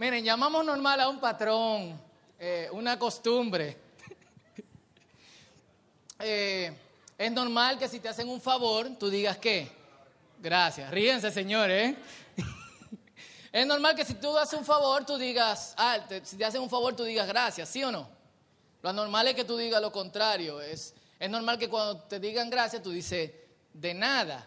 Miren, 0.00 0.24
llamamos 0.24 0.64
normal 0.64 0.98
a 1.00 1.10
un 1.10 1.20
patrón, 1.20 2.00
eh, 2.38 2.70
una 2.72 2.98
costumbre. 2.98 3.76
Eh, 6.22 6.70
es 7.16 7.32
normal 7.32 7.78
que 7.78 7.88
si 7.88 7.98
te 7.98 8.08
hacen 8.08 8.28
un 8.28 8.42
favor, 8.42 8.90
tú 8.98 9.08
digas 9.08 9.38
qué. 9.38 9.70
Gracias. 10.38 10.90
Ríense, 10.90 11.30
señores. 11.30 11.96
es 13.52 13.66
normal 13.66 13.94
que 13.94 14.04
si 14.04 14.14
tú 14.14 14.36
haces 14.36 14.58
un 14.58 14.66
favor, 14.66 15.04
tú 15.06 15.16
digas, 15.16 15.74
ah, 15.78 15.98
si 16.22 16.36
te 16.36 16.44
hacen 16.44 16.60
un 16.60 16.68
favor, 16.68 16.94
tú 16.94 17.04
digas 17.04 17.26
gracias, 17.26 17.70
¿sí 17.70 17.82
o 17.84 17.90
no? 17.90 18.06
Lo 18.82 18.92
normal 18.92 19.28
es 19.28 19.34
que 19.34 19.44
tú 19.44 19.56
digas 19.56 19.80
lo 19.80 19.92
contrario. 19.92 20.60
Es, 20.60 20.94
es 21.18 21.30
normal 21.30 21.58
que 21.58 21.70
cuando 21.70 22.02
te 22.02 22.20
digan 22.20 22.50
gracias, 22.50 22.82
tú 22.82 22.90
dices, 22.90 23.32
de 23.72 23.94
nada. 23.94 24.46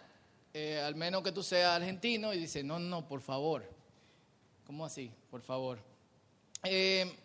Eh, 0.54 0.79
al 0.79 0.93
menos 0.93 1.23
que 1.23 1.31
tú 1.31 1.41
seas 1.41 1.75
argentino 1.75 2.33
y 2.33 2.39
dices, 2.39 2.63
no, 2.63 2.77
no, 2.77 3.07
por 3.07 3.21
favor. 3.21 3.72
¿Cómo 4.66 4.86
así? 4.86 5.11
Por 5.30 5.41
favor. 5.41 5.80
Eh, 6.63 7.16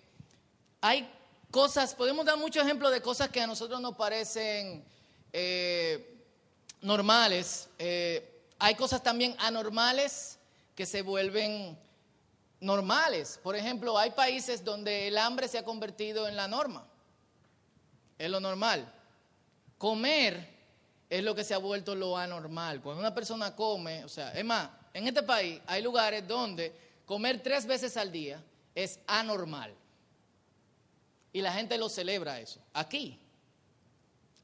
hay 0.81 1.09
cosas, 1.51 1.95
podemos 1.95 2.27
dar 2.27 2.37
muchos 2.37 2.65
ejemplos 2.65 2.93
de 2.93 3.01
cosas 3.01 3.29
que 3.29 3.41
a 3.41 3.47
nosotros 3.47 3.81
nos 3.81 3.97
parecen 3.97 4.85
eh, 5.33 6.25
normales. 6.81 7.69
hay 8.59 8.75
cosas 8.75 9.03
también 9.03 9.35
anormales 9.39 10.39
que 10.75 10.87
se 10.87 11.03
vuelven 11.03 11.79
normales. 12.61 13.39
Por 13.43 13.57
ejemplo, 13.57 13.99
hay 13.99 14.11
países 14.11 14.65
donde 14.65 15.09
el 15.09 15.19
hambre 15.19 15.49
se 15.49 15.59
ha 15.59 15.65
convertido 15.65 16.29
en 16.29 16.37
la 16.37 16.49
norma. 16.49 16.87
Es 18.19 18.31
lo 18.31 18.41
normal. 18.41 18.93
Comer 19.77 20.59
es 21.09 21.23
lo 21.23 21.35
que 21.35 21.45
se 21.45 21.55
ha 21.55 21.59
vuelto 21.59 21.95
lo 21.95 22.17
anormal. 22.17 22.81
Cuando 22.83 23.01
una 23.01 23.15
persona 23.15 23.55
come, 23.55 24.05
o 24.05 24.09
sea, 24.09 24.33
es 24.33 24.45
más, 24.45 24.69
en 24.93 25.07
este 25.07 25.23
país 25.23 25.61
hay 25.67 25.83
lugares 25.83 26.27
donde 26.27 26.88
comer 27.09 27.43
tres 27.43 27.67
veces 27.67 27.97
al 27.97 28.13
día 28.13 28.45
es 28.75 29.01
anormal. 29.07 29.75
Y 31.33 31.41
la 31.41 31.53
gente 31.53 31.77
lo 31.79 31.89
celebra 31.89 32.39
eso. 32.39 32.61
Aquí, 32.75 33.19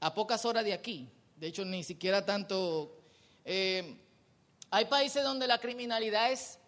a 0.01 0.13
pocas 0.15 0.45
horas 0.45 0.65
de 0.65 0.73
aquí, 0.73 1.09
de 1.37 1.47
hecho 1.47 1.65
ni 1.65 1.85
siquiera 1.85 2.25
tanto... 2.25 2.97
Eh, 3.45 4.01
hay 4.71 4.87
países 4.87 5.23
donde 5.23 5.47
la 5.47 5.59
criminalidad 5.59 6.33
es 6.33 6.59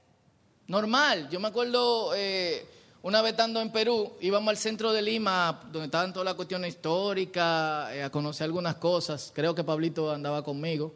normal. 0.68 1.28
Yo 1.30 1.40
me 1.40 1.48
acuerdo... 1.48 2.14
Eh, 2.14 2.68
una 3.02 3.22
vez 3.22 3.32
estando 3.32 3.60
en 3.60 3.70
Perú, 3.70 4.16
íbamos 4.20 4.48
al 4.50 4.56
centro 4.56 4.92
de 4.92 5.00
Lima, 5.00 5.60
donde 5.70 5.84
estaban 5.84 6.12
todas 6.12 6.24
las 6.24 6.34
cuestiones 6.34 6.74
históricas, 6.74 7.92
eh, 7.92 8.02
a 8.02 8.10
conocer 8.10 8.46
algunas 8.46 8.74
cosas. 8.76 9.30
Creo 9.32 9.54
que 9.54 9.62
Pablito 9.62 10.10
andaba 10.10 10.42
conmigo. 10.42 10.92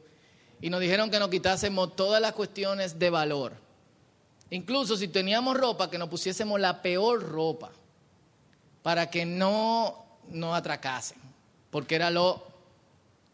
Y 0.60 0.70
nos 0.70 0.80
dijeron 0.80 1.08
que 1.08 1.20
nos 1.20 1.30
quitásemos 1.30 1.94
todas 1.94 2.20
las 2.20 2.32
cuestiones 2.32 2.98
de 2.98 3.10
valor. 3.10 3.69
Incluso 4.50 4.96
si 4.96 5.08
teníamos 5.08 5.56
ropa, 5.56 5.88
que 5.88 5.98
nos 5.98 6.08
pusiésemos 6.08 6.58
la 6.58 6.82
peor 6.82 7.22
ropa, 7.22 7.70
para 8.82 9.08
que 9.08 9.24
no 9.24 10.04
nos 10.30 10.56
atracasen, 10.56 11.18
porque 11.70 11.94
era 11.94 12.10
lo 12.10 12.42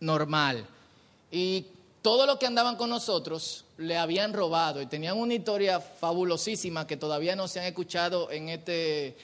normal. 0.00 0.67
Y 1.31 1.67
todo 2.03 2.27
lo 2.27 2.39
que 2.39 2.47
andaban 2.47 2.77
con 2.77 2.91
nosotros 2.91 3.64
le 3.78 3.97
habían 3.97 4.33
robado 4.33 4.81
y 4.81 4.86
tenían 4.86 5.19
una 5.19 5.34
historia 5.34 5.81
fabulosísima 5.81 6.86
que 6.86 6.97
todavía 6.97 7.34
no 7.34 7.48
se 7.48 7.61
han 7.61 7.67
escuchado 7.67 8.30
en 8.30 8.48
este, 8.48 9.17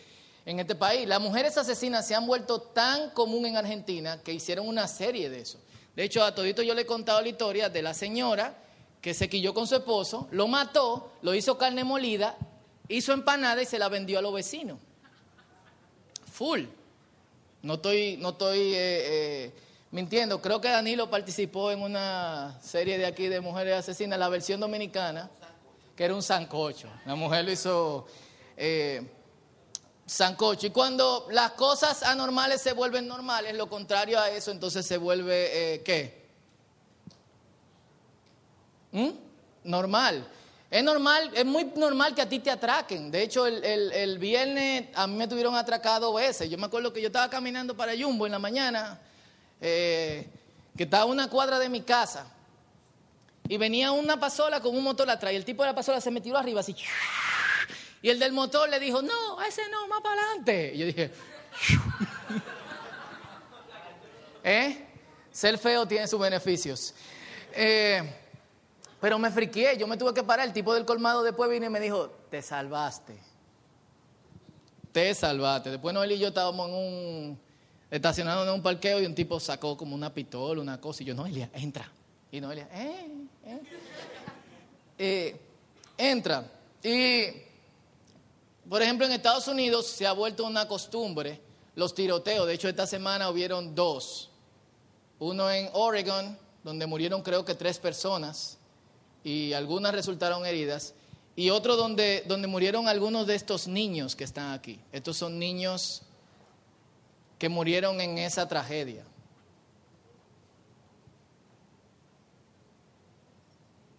en 0.47 0.61
este 0.61 0.75
país. 0.75 1.07
Las 1.07 1.21
mujeres 1.21 1.57
asesinas 1.57 2.07
se 2.07 2.15
han 2.15 2.27
vuelto 2.27 2.61
tan 2.61 3.11
común 3.11 3.47
en 3.47 3.57
Argentina 3.57 4.21
que 4.23 4.33
hicieron 4.33 4.67
una 4.67 4.89
serie 4.89 5.31
de 5.31 5.41
eso. 5.41 5.59
De 5.95 6.05
hecho, 6.05 6.25
a 6.25 6.35
todito 6.35 6.63
yo 6.63 6.75
le 6.75 6.83
he 6.83 6.87
contado 6.87 7.21
la 7.21 7.29
historia 7.29 7.69
de 7.69 7.83
la 7.83 7.95
señora 7.95 8.57
que 9.03 9.13
se 9.13 9.29
quilló 9.29 9.53
con 9.53 9.67
su 9.67 9.75
esposo, 9.75 10.29
lo 10.31 10.47
mató, 10.47 11.11
lo 11.23 11.35
hizo 11.35 11.59
carne 11.59 11.83
molida, 11.83 12.37
hizo 12.89 13.13
empanada 13.13 13.61
y 13.61 13.67
se 13.67 13.79
la 13.79 13.89
vendió 13.89 14.21
a 14.21 14.23
los 14.23 14.33
vecinos. 14.33 14.79
Full. 16.33 16.63
No 17.63 17.75
estoy, 17.75 18.17
no 18.17 18.31
estoy 18.31 18.59
eh, 18.59 18.77
eh, 18.77 19.55
mintiendo. 19.91 20.41
Creo 20.41 20.61
que 20.61 20.69
Danilo 20.69 21.11
participó 21.11 21.73
en 21.73 21.83
una 21.83 22.59
serie 22.63 22.97
de 22.97 23.07
aquí 23.07 23.27
de 23.27 23.41
mujeres 23.41 23.75
asesinas, 23.75 24.19
la 24.19 24.29
versión 24.29 24.61
dominicana, 24.61 25.29
que 25.97 26.05
era 26.05 26.15
un 26.15 26.23
sancocho. 26.23 26.89
La 27.05 27.17
mujer 27.17 27.45
lo 27.45 27.51
hizo 27.51 28.07
eh, 28.57 29.05
sancocho. 30.07 30.69
Y 30.69 30.71
cuando 30.71 31.27
las 31.31 31.53
cosas 31.53 32.05
anormales 32.05 32.63
se 32.63 32.73
vuelven 32.73 33.09
normales, 33.09 33.55
lo 33.57 33.69
contrario 33.69 34.21
a 34.21 34.31
eso, 34.31 34.53
entonces 34.53 34.87
se 34.87 34.97
vuelve, 34.97 35.75
eh, 35.75 35.83
¿qué? 35.83 36.22
¿Mm? 38.93 39.11
Normal. 39.65 40.27
Es 40.71 40.83
normal, 40.83 41.31
es 41.35 41.45
muy 41.45 41.65
normal 41.77 42.15
que 42.15 42.23
a 42.23 42.29
ti 42.29 42.39
te 42.39 42.51
atraquen. 42.51 43.11
De 43.11 43.23
hecho, 43.23 43.47
el, 43.47 43.63
el 43.65 44.19
viernes 44.19 44.87
a 44.95 45.07
mí 45.07 45.17
me 45.17 45.29
tuvieron 45.29 45.55
atracado 45.55 46.15
veces. 46.15 46.49
Yo 46.49 46.57
me 46.57 46.65
acuerdo 46.65 46.93
que 46.93 47.03
yo 47.03 47.09
estaba 47.09 47.29
caminando 47.29 47.77
para 47.77 47.93
Jumbo 47.95 48.25
en 48.25 48.33
la 48.33 48.39
mañana 48.39 48.99
eh, 49.61 50.27
que 50.77 50.85
estaba 50.85 51.03
a 51.03 51.07
una 51.07 51.29
cuadra 51.29 51.59
de 51.59 51.69
mi 51.69 51.83
casa. 51.83 52.27
Y 53.49 53.59
venía 53.59 53.93
una 53.93 54.19
pasola 54.19 54.61
con 54.61 54.75
un 54.75 54.83
motor 54.83 55.11
atrás. 55.11 55.33
Y 55.33 55.37
el 55.37 55.45
tipo 55.45 55.63
de 55.63 55.69
la 55.69 55.75
pasola 55.75 56.01
se 56.01 56.11
metió 56.11 56.37
arriba 56.37 56.61
así. 56.61 56.75
Y 58.03 58.11
el 58.11 58.19
del 58.19 58.33
motor 58.33 58.69
le 58.69 58.81
dijo, 58.81 59.03
no, 59.03 59.41
ese 59.43 59.63
no, 59.71 59.87
más 59.87 60.01
para 60.01 60.21
adelante. 60.21 60.73
Y 60.75 60.79
yo 60.79 60.87
dije, 60.87 61.11
¿eh? 64.45 64.87
Ser 65.31 65.59
feo 65.59 65.87
tiene 65.87 66.09
sus 66.09 66.19
beneficios. 66.19 66.95
Eh, 67.53 68.22
pero 69.03 69.19
me 69.19 69.33
friqué, 69.33 69.77
yo 69.77 69.89
me 69.89 69.97
tuve 69.97 70.15
que 70.15 70.23
parar. 70.23 70.47
El 70.47 70.53
tipo 70.53 70.73
del 70.73 70.85
colmado 70.85 71.25
después 71.25 71.51
vino 71.51 71.67
y 71.67 71.69
me 71.69 71.81
dijo, 71.81 72.09
te 72.31 72.41
salvaste. 72.41 73.19
Te 74.93 75.13
salvaste. 75.13 75.71
Después 75.73 75.93
Noel 75.93 76.13
y 76.13 76.21
yo 76.21 76.29
estábamos 76.29 76.69
en 76.69 76.75
un 76.77 77.41
estacionado 77.91 78.45
en 78.45 78.51
un 78.51 78.63
parqueo 78.63 79.03
y 79.03 79.07
un 79.07 79.17
tipo 79.17 79.41
sacó 79.41 79.77
como 79.77 79.97
una 79.97 80.15
pistola, 80.15 80.61
una 80.61 80.81
cosa, 80.81 81.03
y 81.03 81.07
yo, 81.07 81.17
Noelia, 81.17 81.51
entra. 81.53 81.91
Y 82.31 82.41
Noelia, 82.41 82.69
eh, 82.73 83.07
eh. 83.45 83.61
eh 84.99 85.41
entra. 85.99 86.49
Y, 86.81 87.25
por 88.69 88.83
ejemplo, 88.83 89.05
en 89.05 89.15
Estados 89.15 89.49
Unidos 89.49 89.89
se 89.89 90.07
ha 90.07 90.13
vuelto 90.13 90.45
una 90.47 90.69
costumbre 90.69 91.41
los 91.75 91.93
tiroteos. 91.93 92.47
De 92.47 92.55
hecho, 92.55 92.69
esta 92.69 92.87
semana 92.87 93.29
hubieron 93.31 93.75
dos. 93.75 94.31
Uno 95.19 95.51
en 95.51 95.71
Oregon, 95.73 96.39
donde 96.63 96.87
murieron 96.87 97.21
creo 97.21 97.45
que 97.45 97.57
tres 97.57 97.81
personas 97.81 98.59
y 99.25 99.53
algunas 99.53 99.93
resultaron 99.93 100.47
heridas. 100.47 100.95
Y 101.35 101.51
otro 101.51 101.77
donde, 101.77 102.25
donde 102.27 102.47
murieron 102.47 102.89
algunos 102.89 103.27
de 103.27 103.35
estos 103.35 103.67
niños 103.67 104.15
que 104.15 104.25
están 104.25 104.53
aquí. 104.53 104.79
Estos 104.93 105.17
son 105.17 105.39
niños 105.39 106.03
que 107.39 107.49
murieron 107.49 108.01
en 108.01 108.19
esa 108.19 108.47
tragedia. 108.47 109.05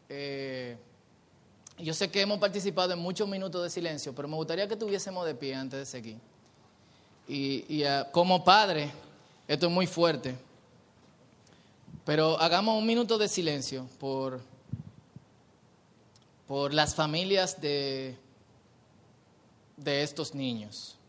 Eh, 0.10 0.78
yo 1.80 1.94
sé 1.94 2.12
que 2.12 2.22
hemos 2.22 2.38
participado 2.38 2.94
en 2.94 3.00
muchos 3.00 3.28
minutos 3.28 3.64
de 3.64 3.70
silencio, 3.70 4.14
pero 4.14 4.28
me 4.28 4.36
gustaría 4.36 4.68
que 4.68 4.76
tuviésemos 4.76 5.26
de 5.26 5.34
pie 5.34 5.56
antes 5.56 5.80
de 5.80 5.86
seguir. 5.86 6.18
Y, 7.28 7.84
ah, 7.84 8.08
como 8.12 8.44
padre, 8.44 8.92
esto 9.48 9.68
es 9.68 9.72
muy 9.72 9.88
fuerte, 9.88 10.36
pero 12.06 12.40
hagamos 12.40 12.78
un 12.78 12.86
minuto 12.86 13.18
de 13.18 13.28
silencio 13.28 13.88
por, 14.00 14.40
por 16.54 16.72
las 16.72 16.94
familias 16.94 17.60
de, 17.62 18.16
de 19.76 20.04
estos 20.04 20.36
niños. 20.36 21.00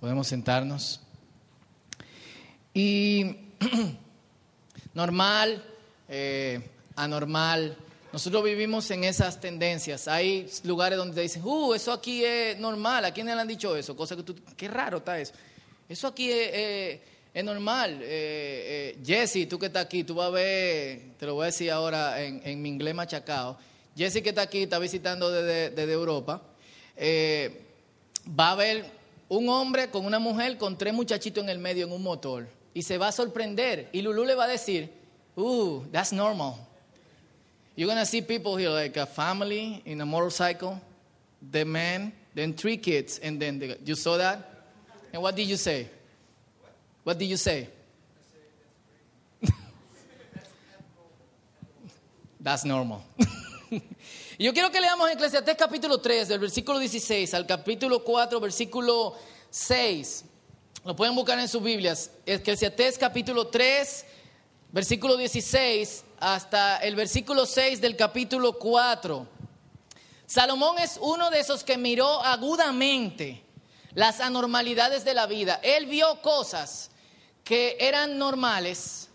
Podemos 0.00 0.26
sentarnos. 0.28 0.98
Y 2.72 3.36
normal, 4.94 5.62
eh, 6.08 6.70
anormal, 6.96 7.76
nosotros 8.12 8.42
vivimos 8.42 8.90
en 8.90 9.04
esas 9.04 9.38
tendencias. 9.38 10.08
Hay 10.08 10.50
lugares 10.64 10.96
donde 10.96 11.14
te 11.14 11.20
dicen, 11.20 11.42
uh, 11.44 11.74
eso 11.74 11.92
aquí 11.92 12.24
es 12.24 12.58
normal. 12.58 13.04
¿A 13.04 13.12
quién 13.12 13.26
le 13.26 13.32
han 13.32 13.46
dicho 13.46 13.76
eso? 13.76 13.94
Cosa 13.94 14.16
que 14.16 14.22
tú, 14.22 14.34
qué 14.56 14.68
raro 14.68 14.98
está 14.98 15.20
eso. 15.20 15.34
Eso 15.86 16.08
aquí 16.08 16.30
es, 16.32 17.00
normal. 17.44 18.00
Eh, 18.02 18.96
eh, 18.96 18.98
Jesse, 19.04 19.46
tú 19.48 19.58
que 19.58 19.66
estás 19.66 19.84
aquí, 19.84 20.02
tú 20.02 20.14
vas 20.14 20.28
a 20.28 20.30
ver, 20.30 21.00
te 21.18 21.26
lo 21.26 21.34
voy 21.34 21.42
a 21.42 21.46
decir 21.46 21.70
ahora 21.70 22.22
en, 22.22 22.62
mi 22.62 22.70
inglés 22.70 22.94
machacado. 22.94 23.58
Jesse 23.94 24.22
que 24.22 24.30
está 24.30 24.42
aquí, 24.42 24.62
está 24.62 24.78
visitando 24.78 25.30
desde, 25.30 25.92
Europa. 25.92 26.42
Eh, 26.96 27.64
va 28.28 28.52
a 28.52 28.54
ver 28.56 28.99
un 29.30 29.48
hombre 29.48 29.90
con 29.90 30.04
una 30.04 30.18
mujer 30.18 30.58
con 30.58 30.76
tres 30.76 30.92
muchachitos 30.92 31.42
en 31.42 31.48
el 31.48 31.58
medio 31.58 31.86
en 31.86 31.92
un 31.92 32.02
motor. 32.02 32.48
Y 32.74 32.82
se 32.82 32.98
va 32.98 33.08
a 33.08 33.12
sorprender. 33.12 33.88
Y 33.92 34.02
Lulu 34.02 34.24
le 34.24 34.34
va 34.34 34.44
a 34.44 34.48
decir, 34.48 34.90
uh, 35.36 35.80
that's 35.92 36.12
normal. 36.12 36.58
You're 37.76 37.94
to 37.94 38.04
see 38.04 38.20
people 38.20 38.56
here 38.56 38.70
like 38.70 38.96
a 38.96 39.06
family 39.06 39.82
in 39.86 40.00
a 40.00 40.06
motorcycle, 40.06 40.80
the 41.50 41.64
man, 41.64 42.12
then 42.34 42.52
three 42.52 42.76
kids, 42.76 43.18
and 43.22 43.40
then 43.40 43.60
the, 43.60 43.78
you 43.84 43.94
saw 43.94 44.18
that? 44.18 44.66
And 45.12 45.22
what 45.22 45.36
did 45.36 45.46
you 45.46 45.56
say? 45.56 45.88
What 47.04 47.16
did 47.16 47.26
you 47.26 47.36
say? 47.36 47.68
That's 52.40 52.64
normal. 52.64 53.04
Yo 54.42 54.54
quiero 54.54 54.70
que 54.70 54.80
leamos 54.80 55.10
Eclesiastés 55.10 55.54
capítulo 55.54 56.00
3, 56.00 56.28
del 56.28 56.38
versículo 56.38 56.78
16 56.78 57.34
al 57.34 57.46
capítulo 57.46 58.02
4, 58.02 58.40
versículo 58.40 59.14
6. 59.50 60.24
Lo 60.82 60.96
pueden 60.96 61.14
buscar 61.14 61.38
en 61.38 61.46
sus 61.46 61.62
Biblias. 61.62 62.10
Eclesiastés 62.24 62.96
capítulo 62.96 63.48
3, 63.48 64.06
versículo 64.72 65.18
16 65.18 66.04
hasta 66.20 66.78
el 66.78 66.96
versículo 66.96 67.44
6 67.44 67.82
del 67.82 67.96
capítulo 67.96 68.54
4. 68.54 69.28
Salomón 70.24 70.78
es 70.78 70.98
uno 71.02 71.28
de 71.28 71.40
esos 71.40 71.62
que 71.62 71.76
miró 71.76 72.22
agudamente 72.24 73.44
las 73.92 74.20
anormalidades 74.20 75.04
de 75.04 75.12
la 75.12 75.26
vida. 75.26 75.60
Él 75.62 75.84
vio 75.84 76.22
cosas 76.22 76.90
que 77.44 77.76
eran 77.78 78.16
normales, 78.16 79.10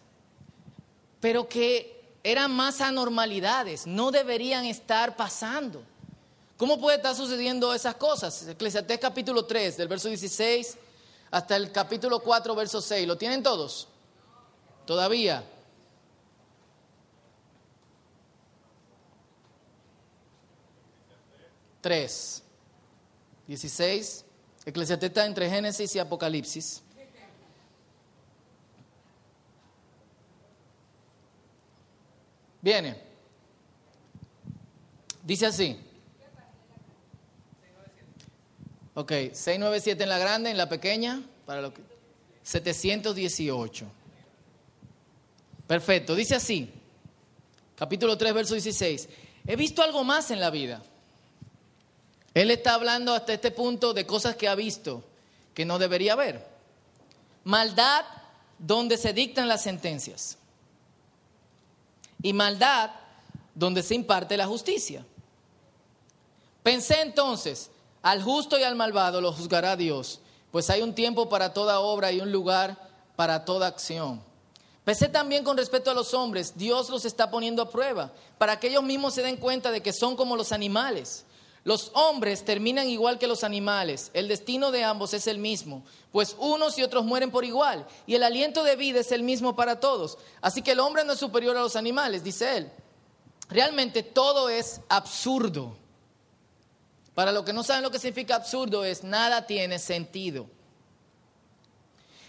pero 1.20 1.50
que 1.50 1.95
eran 2.26 2.52
más 2.52 2.82
anormalidades, 2.82 3.86
no 3.86 4.10
deberían 4.10 4.66
estar 4.66 5.16
pasando. 5.16 5.84
¿Cómo 6.58 6.82
puede 6.82 6.98
estar 6.98 7.14
sucediendo 7.14 7.72
esas 7.72 7.94
cosas? 7.96 8.48
Eclesiastés 8.48 8.98
capítulo 8.98 9.46
3, 9.46 9.78
del 9.78 9.88
verso 9.88 10.08
16 10.08 10.76
hasta 11.30 11.56
el 11.56 11.72
capítulo 11.72 12.20
4, 12.20 12.56
verso 12.56 12.82
6. 12.82 13.08
¿Lo 13.08 13.16
tienen 13.16 13.44
todos? 13.44 13.88
Todavía. 14.88 15.44
3, 21.82 22.44
16. 23.46 24.26
Eclesiastés 24.66 25.10
está 25.10 25.28
entre 25.28 25.48
Génesis 25.48 25.96
y 25.96 26.00
Apocalipsis. 26.00 26.82
Viene. 32.66 32.98
Dice 35.24 35.46
así. 35.46 35.80
Ok, 38.96 39.12
697 39.32 40.04
en 40.04 40.10
la 40.10 40.18
grande, 40.18 40.50
en 40.50 40.58
la 40.58 40.68
pequeña, 40.68 41.22
para 41.46 41.62
lo 41.62 41.74
que 41.74 41.82
718. 42.44 43.86
Perfecto, 45.66 46.14
dice 46.14 46.36
así. 46.36 46.70
Capítulo 47.78 48.18
3, 48.18 48.34
verso 48.34 48.56
16. 48.56 49.08
He 49.48 49.56
visto 49.56 49.82
algo 49.82 50.04
más 50.04 50.30
en 50.32 50.42
la 50.42 50.50
vida 50.50 50.82
él 52.36 52.52
está 52.52 52.74
hablando 52.74 53.14
hasta 53.14 53.34
este 53.34 53.50
punto 53.50 53.94
de 53.94 54.06
cosas 54.06 54.36
que 54.36 54.50
ha 54.50 54.56
visto 54.56 55.04
que 55.54 55.64
no 55.64 55.80
debería 55.80 56.14
haber. 56.14 56.46
Maldad 57.46 58.04
donde 58.60 58.98
se 58.98 59.14
dictan 59.14 59.48
las 59.48 59.64
sentencias. 59.64 60.38
Y 62.22 62.34
maldad 62.34 62.92
donde 63.54 63.84
se 63.84 63.96
imparte 63.96 64.38
la 64.38 64.48
justicia. 64.48 65.06
Pensé 66.64 67.02
entonces, 67.02 67.70
al 68.02 68.22
justo 68.22 68.58
y 68.58 68.64
al 68.64 68.76
malvado 68.76 69.22
lo 69.22 69.32
juzgará 69.32 69.76
Dios, 69.76 70.20
pues 70.52 70.70
hay 70.70 70.82
un 70.82 70.96
tiempo 70.96 71.30
para 71.30 71.54
toda 71.54 71.80
obra 71.80 72.12
y 72.12 72.22
un 72.22 72.32
lugar 72.32 72.78
para 73.16 73.46
toda 73.46 73.68
acción. 73.68 74.22
Pensé 74.84 75.10
también 75.10 75.44
con 75.44 75.58
respecto 75.58 75.90
a 75.90 75.96
los 75.96 76.14
hombres, 76.14 76.54
Dios 76.56 76.90
los 76.90 77.06
está 77.06 77.32
poniendo 77.32 77.62
a 77.64 77.70
prueba, 77.70 78.12
para 78.38 78.60
que 78.60 78.68
ellos 78.68 78.84
mismos 78.84 79.16
se 79.16 79.24
den 79.24 79.38
cuenta 79.38 79.72
de 79.72 79.82
que 79.82 79.92
son 79.92 80.16
como 80.16 80.36
los 80.36 80.52
animales. 80.52 81.25
Los 81.66 81.90
hombres 81.96 82.46
terminan 82.46 82.88
igual 82.88 83.18
que 83.18 83.26
los 83.26 83.44
animales. 83.44 84.12
El 84.14 84.28
destino 84.28 84.70
de 84.70 84.84
ambos 84.84 85.16
es 85.16 85.26
el 85.26 85.40
mismo, 85.40 85.84
pues 86.12 86.36
unos 86.38 86.78
y 86.78 86.84
otros 86.84 87.06
mueren 87.06 87.32
por 87.32 87.44
igual, 87.44 87.88
y 88.06 88.14
el 88.14 88.22
aliento 88.22 88.64
de 88.64 88.76
vida 88.76 89.00
es 89.00 89.12
el 89.12 89.24
mismo 89.24 89.56
para 89.56 89.80
todos. 89.80 90.20
Así 90.42 90.62
que 90.62 90.74
el 90.74 90.80
hombre 90.80 91.04
no 91.04 91.14
es 91.14 91.20
superior 91.20 91.58
a 91.58 91.62
los 91.62 91.76
animales, 91.76 92.24
dice 92.24 92.58
él. 92.58 92.72
Realmente 93.50 94.04
todo 94.04 94.48
es 94.48 94.80
absurdo. 94.90 95.76
Para 97.16 97.32
los 97.32 97.44
que 97.44 97.54
no 97.54 97.64
saben 97.64 97.82
lo 97.82 97.90
que 97.90 97.98
significa 97.98 98.36
absurdo 98.36 98.86
es 98.86 99.04
nada 99.04 99.48
tiene 99.48 99.80
sentido. 99.80 100.46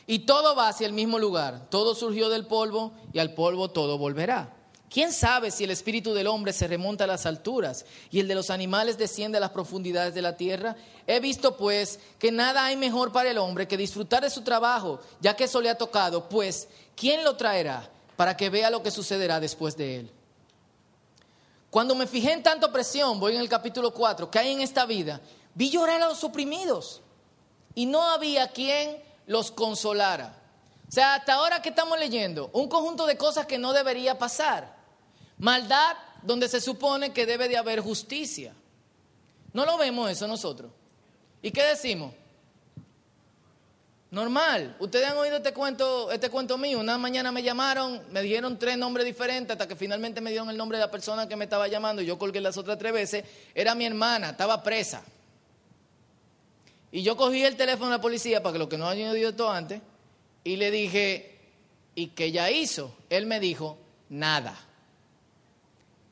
Y 0.06 0.20
todo 0.20 0.56
va 0.56 0.68
hacia 0.68 0.86
el 0.86 0.94
mismo 0.94 1.18
lugar. 1.18 1.68
Todo 1.68 1.94
surgió 1.94 2.30
del 2.30 2.46
polvo 2.46 2.92
y 3.12 3.18
al 3.18 3.34
polvo 3.34 3.68
todo 3.68 3.98
volverá. 3.98 4.55
¿Quién 4.88 5.12
sabe 5.12 5.50
si 5.50 5.64
el 5.64 5.72
espíritu 5.72 6.14
del 6.14 6.28
hombre 6.28 6.52
se 6.52 6.68
remonta 6.68 7.04
a 7.04 7.08
las 7.08 7.26
alturas 7.26 7.84
y 8.10 8.20
el 8.20 8.28
de 8.28 8.36
los 8.36 8.50
animales 8.50 8.96
desciende 8.96 9.38
a 9.38 9.40
las 9.40 9.50
profundidades 9.50 10.14
de 10.14 10.22
la 10.22 10.36
tierra? 10.36 10.76
He 11.06 11.18
visto 11.20 11.56
pues 11.56 11.98
que 12.18 12.30
nada 12.30 12.64
hay 12.64 12.76
mejor 12.76 13.12
para 13.12 13.30
el 13.30 13.38
hombre 13.38 13.66
que 13.66 13.76
disfrutar 13.76 14.22
de 14.22 14.30
su 14.30 14.42
trabajo, 14.42 15.00
ya 15.20 15.34
que 15.34 15.44
eso 15.44 15.60
le 15.60 15.70
ha 15.70 15.76
tocado, 15.76 16.28
pues 16.28 16.68
¿quién 16.94 17.24
lo 17.24 17.36
traerá 17.36 17.90
para 18.16 18.36
que 18.36 18.48
vea 18.48 18.70
lo 18.70 18.82
que 18.82 18.90
sucederá 18.92 19.40
después 19.40 19.76
de 19.76 20.00
él? 20.00 20.10
Cuando 21.68 21.94
me 21.94 22.06
fijé 22.06 22.32
en 22.32 22.42
tanta 22.42 22.72
presión, 22.72 23.18
voy 23.18 23.34
en 23.34 23.40
el 23.40 23.48
capítulo 23.48 23.92
4, 23.92 24.30
que 24.30 24.38
hay 24.38 24.52
en 24.52 24.60
esta 24.60 24.86
vida, 24.86 25.20
vi 25.54 25.68
llorar 25.68 26.00
a 26.00 26.08
los 26.08 26.22
oprimidos 26.22 27.02
y 27.74 27.86
no 27.86 28.02
había 28.02 28.48
quien 28.52 29.02
los 29.26 29.50
consolara. 29.50 30.38
O 30.88 30.92
sea, 30.92 31.16
hasta 31.16 31.34
ahora 31.34 31.60
que 31.60 31.70
estamos 31.70 31.98
leyendo, 31.98 32.50
un 32.52 32.68
conjunto 32.68 33.04
de 33.04 33.18
cosas 33.18 33.46
que 33.46 33.58
no 33.58 33.72
debería 33.72 34.16
pasar. 34.16 34.75
Maldad 35.38 35.96
donde 36.22 36.48
se 36.48 36.60
supone 36.60 37.12
que 37.12 37.26
debe 37.26 37.48
de 37.48 37.56
haber 37.56 37.80
justicia. 37.80 38.54
No 39.52 39.64
lo 39.64 39.78
vemos 39.78 40.10
eso 40.10 40.26
nosotros. 40.26 40.70
¿Y 41.42 41.50
qué 41.50 41.62
decimos? 41.62 42.12
Normal. 44.10 44.76
Ustedes 44.78 45.06
han 45.06 45.16
oído 45.16 45.36
este 45.36 45.52
cuento, 45.52 46.10
este 46.10 46.30
cuento 46.30 46.56
mío. 46.56 46.78
Una 46.80 46.96
mañana 46.96 47.32
me 47.32 47.42
llamaron, 47.42 48.02
me 48.10 48.22
dijeron 48.22 48.58
tres 48.58 48.78
nombres 48.78 49.04
diferentes 49.04 49.52
hasta 49.52 49.68
que 49.68 49.76
finalmente 49.76 50.20
me 50.20 50.30
dieron 50.30 50.48
el 50.50 50.56
nombre 50.56 50.78
de 50.78 50.84
la 50.84 50.90
persona 50.90 51.28
que 51.28 51.36
me 51.36 51.44
estaba 51.44 51.68
llamando. 51.68 52.02
Y 52.02 52.06
yo 52.06 52.18
colgué 52.18 52.40
las 52.40 52.56
otras 52.56 52.78
tres 52.78 52.92
veces. 52.92 53.24
Era 53.54 53.74
mi 53.74 53.84
hermana, 53.84 54.30
estaba 54.30 54.62
presa. 54.62 55.04
Y 56.92 57.02
yo 57.02 57.16
cogí 57.16 57.44
el 57.44 57.56
teléfono 57.56 57.90
de 57.90 57.96
la 57.96 58.00
policía 58.00 58.42
para 58.42 58.54
que 58.54 58.58
lo 58.58 58.68
que 58.68 58.78
no 58.78 58.88
hayan 58.88 59.10
oído 59.10 59.30
esto 59.30 59.50
antes. 59.50 59.82
Y 60.44 60.56
le 60.56 60.70
dije, 60.70 61.38
¿y 61.94 62.08
qué 62.08 62.32
ya 62.32 62.50
hizo? 62.50 62.96
Él 63.10 63.26
me 63.26 63.40
dijo, 63.40 63.78
nada. 64.08 64.65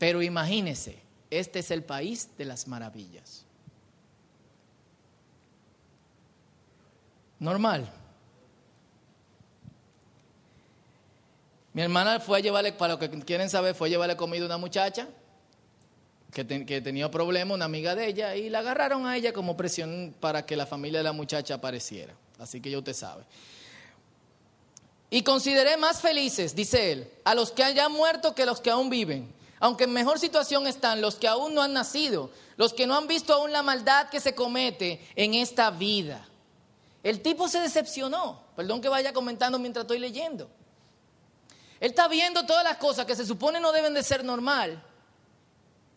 Pero 0.04 0.20
imagínese, 0.20 0.98
este 1.30 1.60
es 1.60 1.70
el 1.70 1.82
país 1.82 2.28
de 2.36 2.44
las 2.44 2.68
maravillas. 2.68 3.46
Normal. 7.38 7.90
Mi 11.72 11.80
hermana 11.80 12.20
fue 12.20 12.36
a 12.36 12.40
llevarle, 12.42 12.74
para 12.74 12.92
lo 12.92 12.98
que 12.98 13.08
quieren 13.20 13.48
saber, 13.48 13.74
fue 13.74 13.88
a 13.88 13.92
llevarle 13.92 14.14
comida 14.14 14.42
a 14.42 14.44
una 14.44 14.58
muchacha 14.58 15.08
que, 16.34 16.44
tenía 16.44 17.10
problemas, 17.10 17.54
una 17.54 17.64
amiga 17.64 17.94
de 17.94 18.06
ella, 18.06 18.36
y 18.36 18.50
la 18.50 18.58
agarraron 18.58 19.06
a 19.06 19.16
ella 19.16 19.32
como 19.32 19.56
presión 19.56 20.14
para 20.20 20.44
que 20.44 20.54
la 20.54 20.66
familia 20.66 20.98
de 20.98 21.04
la 21.04 21.12
muchacha 21.12 21.54
apareciera. 21.54 22.12
Así 22.38 22.60
que 22.60 22.70
ya 22.70 22.76
usted 22.76 22.92
sabe. 22.92 23.24
Y 25.08 25.22
consideré 25.22 25.78
más 25.78 26.02
felices, 26.02 26.54
dice 26.54 26.92
él, 26.92 27.10
a 27.24 27.34
los 27.34 27.52
que 27.52 27.64
hayan 27.64 27.90
muerto 27.90 28.34
que 28.34 28.44
los 28.44 28.60
que 28.60 28.68
aún 28.68 28.90
viven 28.90 29.42
aunque 29.64 29.84
en 29.84 29.94
mejor 29.94 30.18
situación 30.18 30.66
están 30.66 31.00
los 31.00 31.14
que 31.14 31.26
aún 31.26 31.54
no 31.54 31.62
han 31.62 31.72
nacido, 31.72 32.30
los 32.58 32.74
que 32.74 32.86
no 32.86 32.98
han 32.98 33.06
visto 33.06 33.32
aún 33.32 33.50
la 33.50 33.62
maldad 33.62 34.10
que 34.10 34.20
se 34.20 34.34
comete 34.34 35.08
en 35.16 35.32
esta 35.32 35.70
vida. 35.70 36.28
El 37.02 37.22
tipo 37.22 37.48
se 37.48 37.60
decepcionó. 37.60 38.42
Perdón 38.56 38.82
que 38.82 38.90
vaya 38.90 39.14
comentando 39.14 39.58
mientras 39.58 39.84
estoy 39.84 40.00
leyendo. 40.00 40.50
Él 41.80 41.88
está 41.92 42.08
viendo 42.08 42.44
todas 42.44 42.62
las 42.62 42.76
cosas 42.76 43.06
que 43.06 43.16
se 43.16 43.24
supone 43.24 43.58
no 43.58 43.72
deben 43.72 43.94
de 43.94 44.02
ser 44.02 44.22
normal. 44.22 44.84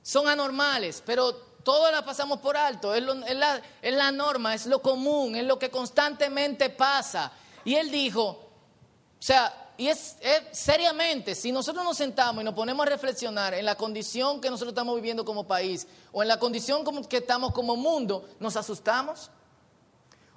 Son 0.01 0.29
anormales, 0.29 1.03
pero 1.05 1.35
todo 1.35 1.91
la 1.91 2.05
pasamos 2.05 2.39
por 2.39 2.55
alto, 2.55 2.95
es, 2.95 3.03
la, 3.03 3.61
es 3.81 3.93
la 3.93 4.11
norma, 4.13 4.55
es 4.55 4.65
lo 4.65 4.81
común, 4.81 5.35
es 5.35 5.43
lo 5.43 5.59
que 5.59 5.69
constantemente 5.69 6.69
pasa. 6.69 7.33
Y 7.65 7.75
él 7.75 7.91
dijo, 7.91 8.23
o 8.23 9.21
sea, 9.21 9.66
y 9.77 9.89
es, 9.89 10.17
seriamente, 10.51 11.35
si 11.35 11.51
nosotros 11.51 11.83
nos 11.83 11.97
sentamos 11.97 12.41
y 12.41 12.45
nos 12.45 12.55
ponemos 12.55 12.85
a 12.85 12.89
reflexionar 12.89 13.53
en 13.53 13.63
la 13.63 13.75
condición 13.75 14.41
que 14.41 14.49
nosotros 14.49 14.71
estamos 14.71 14.95
viviendo 14.95 15.23
como 15.23 15.45
país 15.45 15.87
o 16.11 16.23
en 16.23 16.27
la 16.27 16.39
condición 16.39 16.83
como 16.83 17.07
que 17.07 17.17
estamos 17.17 17.53
como 17.53 17.75
mundo, 17.75 18.27
nos 18.39 18.55
asustamos. 18.55 19.29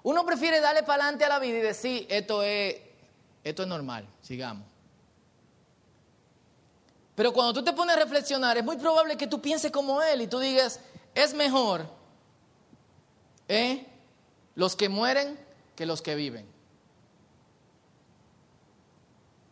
Uno 0.03 0.27
prefiere 0.27 0.61
darle 0.61 0.83
para 0.83 1.05
adelante 1.05 1.25
a 1.25 1.31
la 1.31 1.39
vida 1.39 1.59
y 1.59 1.63
decir, 1.63 2.07
esto 2.11 2.43
es, 2.43 2.77
esto 3.43 3.63
es 3.63 3.69
normal, 3.69 4.07
sigamos. 4.21 4.67
Pero 7.15 7.33
cuando 7.33 7.55
tú 7.55 7.65
te 7.65 7.73
pones 7.73 7.97
a 7.97 7.99
reflexionar, 7.99 8.59
es 8.59 8.65
muy 8.65 8.77
probable 8.77 9.17
que 9.17 9.27
tú 9.27 9.41
pienses 9.41 9.71
como 9.71 10.03
él 10.03 10.23
y 10.23 10.27
tú 10.27 10.39
digas, 10.39 10.81
es 11.15 11.33
mejor 11.33 11.87
¿eh? 13.49 13.87
los 14.55 14.77
que 14.77 14.89
mueren 14.91 15.39
que 15.77 15.87
los 15.87 16.03
que 16.03 16.15
viven. 16.15 16.60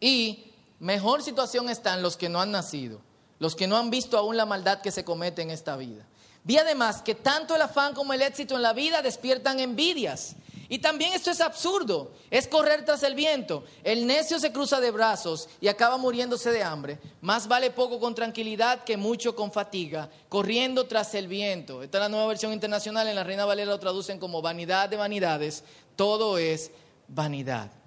Y 0.00 0.52
mejor 0.80 1.22
situación 1.22 1.68
están 1.68 2.02
los 2.02 2.16
que 2.16 2.28
no 2.28 2.40
han 2.40 2.50
nacido, 2.50 3.00
los 3.38 3.56
que 3.56 3.66
no 3.66 3.76
han 3.76 3.90
visto 3.90 4.18
aún 4.18 4.36
la 4.36 4.46
maldad 4.46 4.80
que 4.80 4.90
se 4.90 5.04
comete 5.04 5.42
en 5.42 5.50
esta 5.50 5.76
vida. 5.76 6.06
Vi 6.44 6.56
además 6.56 7.02
que 7.02 7.14
tanto 7.14 7.54
el 7.56 7.62
afán 7.62 7.94
como 7.94 8.12
el 8.12 8.22
éxito 8.22 8.56
en 8.56 8.62
la 8.62 8.72
vida 8.72 9.02
despiertan 9.02 9.60
envidias. 9.60 10.36
Y 10.70 10.80
también 10.80 11.14
esto 11.14 11.30
es 11.30 11.40
absurdo, 11.40 12.12
es 12.30 12.46
correr 12.46 12.84
tras 12.84 13.02
el 13.02 13.14
viento. 13.14 13.64
El 13.82 14.06
necio 14.06 14.38
se 14.38 14.52
cruza 14.52 14.80
de 14.80 14.90
brazos 14.90 15.48
y 15.62 15.68
acaba 15.68 15.96
muriéndose 15.96 16.50
de 16.50 16.62
hambre. 16.62 16.98
Más 17.22 17.48
vale 17.48 17.70
poco 17.70 17.98
con 17.98 18.14
tranquilidad 18.14 18.84
que 18.84 18.98
mucho 18.98 19.34
con 19.34 19.50
fatiga, 19.50 20.10
corriendo 20.28 20.86
tras 20.86 21.14
el 21.14 21.26
viento. 21.26 21.82
Esta 21.82 21.98
es 21.98 22.02
la 22.02 22.08
nueva 22.10 22.26
versión 22.26 22.52
internacional, 22.52 23.08
en 23.08 23.14
la 23.14 23.24
Reina 23.24 23.46
Valera 23.46 23.70
lo 23.70 23.80
traducen 23.80 24.18
como 24.18 24.42
vanidad 24.42 24.90
de 24.90 24.98
vanidades. 24.98 25.64
Todo 25.96 26.36
es 26.36 26.70
vanidad. 27.08 27.77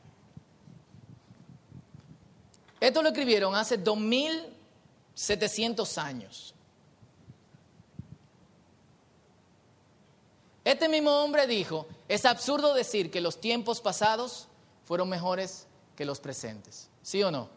Esto 2.82 3.02
lo 3.04 3.10
escribieron 3.10 3.54
hace 3.56 3.78
2700 3.78 5.98
años. 6.00 6.56
Este 10.64 10.88
mismo 10.90 11.12
hombre 11.24 11.46
dijo, 11.46 11.86
es 12.08 12.26
absurdo 12.26 12.74
decir 12.74 13.12
que 13.12 13.22
los 13.22 13.40
tiempos 13.40 13.82
pasados 13.82 14.48
fueron 14.86 15.10
mejores 15.10 15.68
que 15.96 16.06
los 16.06 16.20
presentes. 16.20 16.90
¿Sí 17.04 17.22
o 17.22 17.30
no? 17.30 17.50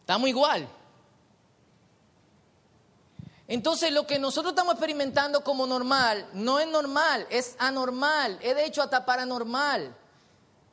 Estamos 0.00 0.28
igual. 0.28 0.66
Entonces 3.46 3.92
lo 3.92 4.08
que 4.08 4.18
nosotros 4.18 4.50
estamos 4.52 4.74
experimentando 4.74 5.44
como 5.44 5.66
normal 5.66 6.28
no 6.32 6.58
es 6.58 6.66
normal, 6.66 7.28
es 7.30 7.54
anormal, 7.58 8.40
es 8.42 8.56
de 8.56 8.64
hecho 8.64 8.82
hasta 8.82 9.06
paranormal. 9.06 9.94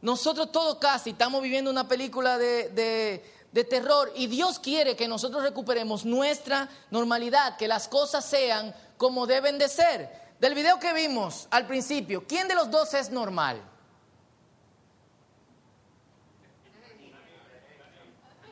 Nosotros 0.01 0.51
todos 0.51 0.77
casi 0.77 1.11
estamos 1.11 1.41
viviendo 1.41 1.69
una 1.69 1.87
película 1.87 2.37
de, 2.37 3.23
terror 3.69 4.11
y 4.15 4.27
Dios 4.27 4.59
quiere 4.59 4.95
que 4.95 5.07
nosotros 5.07 5.43
recuperemos 5.43 6.05
nuestra 6.05 6.69
normalidad, 6.89 7.57
que 7.57 7.67
las 7.67 7.87
cosas 7.87 8.25
sean 8.25 8.73
como 8.97 9.27
deben 9.27 9.59
de 9.59 9.69
ser. 9.69 10.21
Del 10.39 10.55
video 10.55 10.79
que 10.79 10.91
vimos 10.93 11.47
al 11.51 11.67
principio, 11.67 12.25
¿quién 12.27 12.47
de 12.47 12.55
los 12.55 12.71
dos 12.71 12.95
es 12.95 13.11
normal? 13.11 13.61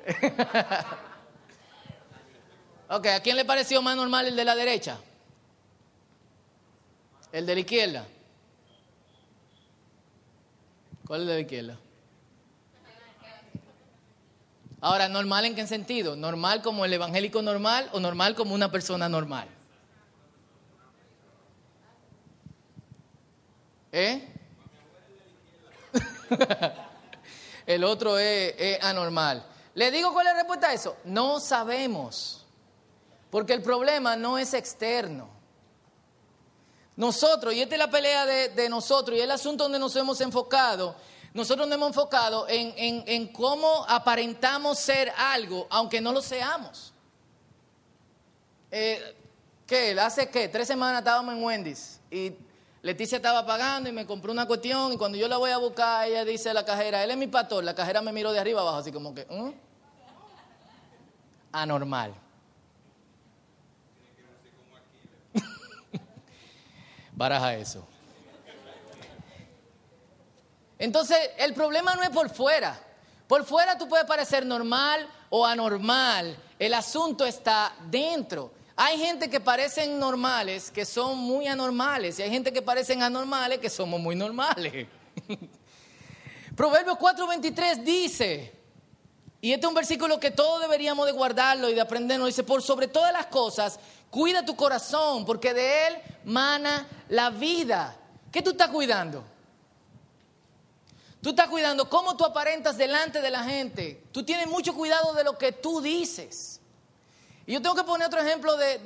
ok, 2.89 3.05
¿a 3.07 3.21
quién 3.21 3.37
le 3.37 3.45
pareció 3.45 3.81
más 3.81 3.95
normal 3.95 4.27
el 4.27 4.35
de 4.35 4.45
la 4.45 4.53
derecha? 4.55 4.99
El 7.31 7.47
de 7.47 7.55
la 7.55 7.59
izquierda. 7.59 8.05
¿Cuál 11.09 11.21
es 11.21 11.27
la 11.27 11.39
izquierda? 11.39 11.75
Ahora, 14.79 15.09
¿normal 15.09 15.43
en 15.45 15.55
qué 15.55 15.65
sentido? 15.65 16.15
¿Normal 16.15 16.61
como 16.61 16.85
el 16.85 16.93
evangélico 16.93 17.41
normal 17.41 17.89
o 17.93 17.99
normal 17.99 18.35
como 18.35 18.53
una 18.53 18.69
persona 18.69 19.09
normal? 19.09 19.47
¿Eh? 23.91 24.35
el 27.65 27.83
otro 27.85 28.19
es, 28.19 28.53
es, 28.59 28.83
anormal. 28.83 29.43
¿Le 29.73 29.89
digo 29.89 30.13
cuál 30.13 30.27
es 30.27 30.33
la 30.33 30.39
respuesta 30.41 30.67
a 30.67 30.73
eso? 30.73 30.95
No 31.05 31.39
sabemos. 31.39 32.45
Porque 33.31 33.53
el 33.53 33.63
problema 33.63 34.15
no 34.15 34.37
es 34.37 34.53
externo. 34.53 35.38
Nosotros, 36.99 37.53
y 37.53 37.61
esta 37.61 37.75
es 37.75 37.79
la 37.79 37.89
pelea 37.89 38.25
de, 38.25 38.67
nosotros, 38.67 39.17
y 39.17 39.21
el 39.21 39.31
asunto 39.31 39.63
donde 39.63 39.79
nos 39.79 39.95
hemos 39.95 40.19
enfocado, 40.19 40.97
nosotros 41.33 41.65
nos 41.65 41.77
hemos 41.77 41.87
enfocado 41.87 42.45
en, 42.49 43.27
cómo 43.27 43.85
aparentamos 43.87 44.79
ser 44.79 45.09
algo, 45.15 45.65
aunque 45.69 46.01
no 46.01 46.11
lo 46.11 46.21
seamos. 46.21 46.91
Eh, 48.69 49.15
¿Qué? 49.65 49.97
Hace 49.97 50.29
qué? 50.29 50.49
Tres 50.49 50.67
semanas 50.67 50.99
estábamos 50.99 51.35
en 51.35 51.41
Wendy's 51.41 52.01
y 52.11 52.33
Leticia 52.81 53.15
estaba 53.15 53.45
pagando 53.45 53.87
y 53.87 53.93
me 53.93 54.05
compró 54.05 54.33
una 54.33 54.45
cuestión 54.45 54.91
y 54.91 54.97
cuando 54.97 55.17
yo 55.17 55.29
la 55.29 55.37
voy 55.37 55.51
a 55.51 55.57
buscar, 55.57 56.05
ella 56.05 56.25
dice 56.25 56.49
a 56.49 56.53
la 56.53 56.65
cajera, 56.65 57.01
él 57.01 57.11
es 57.11 57.17
mi 57.17 57.27
pastor, 57.27 57.63
la 57.63 57.75
cajera 57.75 58.01
me 58.01 58.11
miró 58.11 58.33
de 58.33 58.39
arriba 58.41 58.59
abajo, 58.59 58.75
así 58.75 58.91
como 58.91 59.15
que, 59.15 59.25
¿Mm? 59.29 59.53
anormal. 61.53 62.13
Baraja 67.19 67.53
eso. 67.55 67.85
Entonces, 70.77 71.17
el 71.37 71.53
problema 71.53 71.93
no 71.93 72.01
es 72.01 72.09
por 72.09 72.29
fuera. 72.29 72.79
Por 73.27 73.43
fuera 73.43 73.77
tú 73.77 73.89
puedes 73.89 74.05
parecer 74.05 74.45
normal 74.45 75.05
o 75.29 75.45
anormal. 75.45 76.37
El 76.57 76.73
asunto 76.73 77.25
está 77.25 77.73
dentro. 77.89 78.53
Hay 78.77 78.97
gente 78.97 79.29
que 79.29 79.41
parecen 79.41 79.99
normales, 79.99 80.71
que 80.71 80.85
son 80.85 81.17
muy 81.17 81.47
anormales, 81.47 82.17
y 82.17 82.21
hay 82.21 82.29
gente 82.29 82.53
que 82.53 82.61
parecen 82.61 83.03
anormales, 83.03 83.59
que 83.59 83.69
somos 83.69 83.99
muy 83.99 84.15
normales. 84.15 84.87
Proverbios 86.55 86.97
4:23 86.97 87.83
dice, 87.83 88.53
y 89.41 89.53
este 89.53 89.65
es 89.65 89.69
un 89.69 89.75
versículo 89.75 90.19
que 90.19 90.31
todos 90.31 90.61
deberíamos 90.61 91.05
de 91.05 91.11
guardarlo 91.13 91.69
y 91.69 91.73
de 91.73 91.81
aprenderlo, 91.81 92.25
dice, 92.25 92.43
por 92.43 92.61
sobre 92.61 92.87
todas 92.87 93.13
las 93.13 93.27
cosas, 93.27 93.79
Cuida 94.09 94.43
tu 94.43 94.55
corazón, 94.55 95.25
porque 95.25 95.53
de 95.53 95.87
él 95.87 95.97
mana 96.25 96.87
la 97.09 97.29
vida. 97.29 97.95
¿Qué 98.31 98.41
tú 98.41 98.51
estás 98.51 98.69
cuidando? 98.69 99.23
Tú 101.21 101.29
estás 101.29 101.47
cuidando 101.47 101.89
cómo 101.89 102.17
tú 102.17 102.25
aparentas 102.25 102.77
delante 102.77 103.21
de 103.21 103.29
la 103.29 103.43
gente. 103.43 104.03
Tú 104.11 104.23
tienes 104.23 104.47
mucho 104.47 104.73
cuidado 104.73 105.13
de 105.13 105.23
lo 105.23 105.37
que 105.37 105.51
tú 105.51 105.81
dices. 105.81 106.59
Y 107.45 107.53
yo 107.53 107.61
tengo 107.61 107.75
que 107.75 107.83
poner 107.83 108.07
otro 108.07 108.21
ejemplo 108.21 108.55
de, 108.57 108.79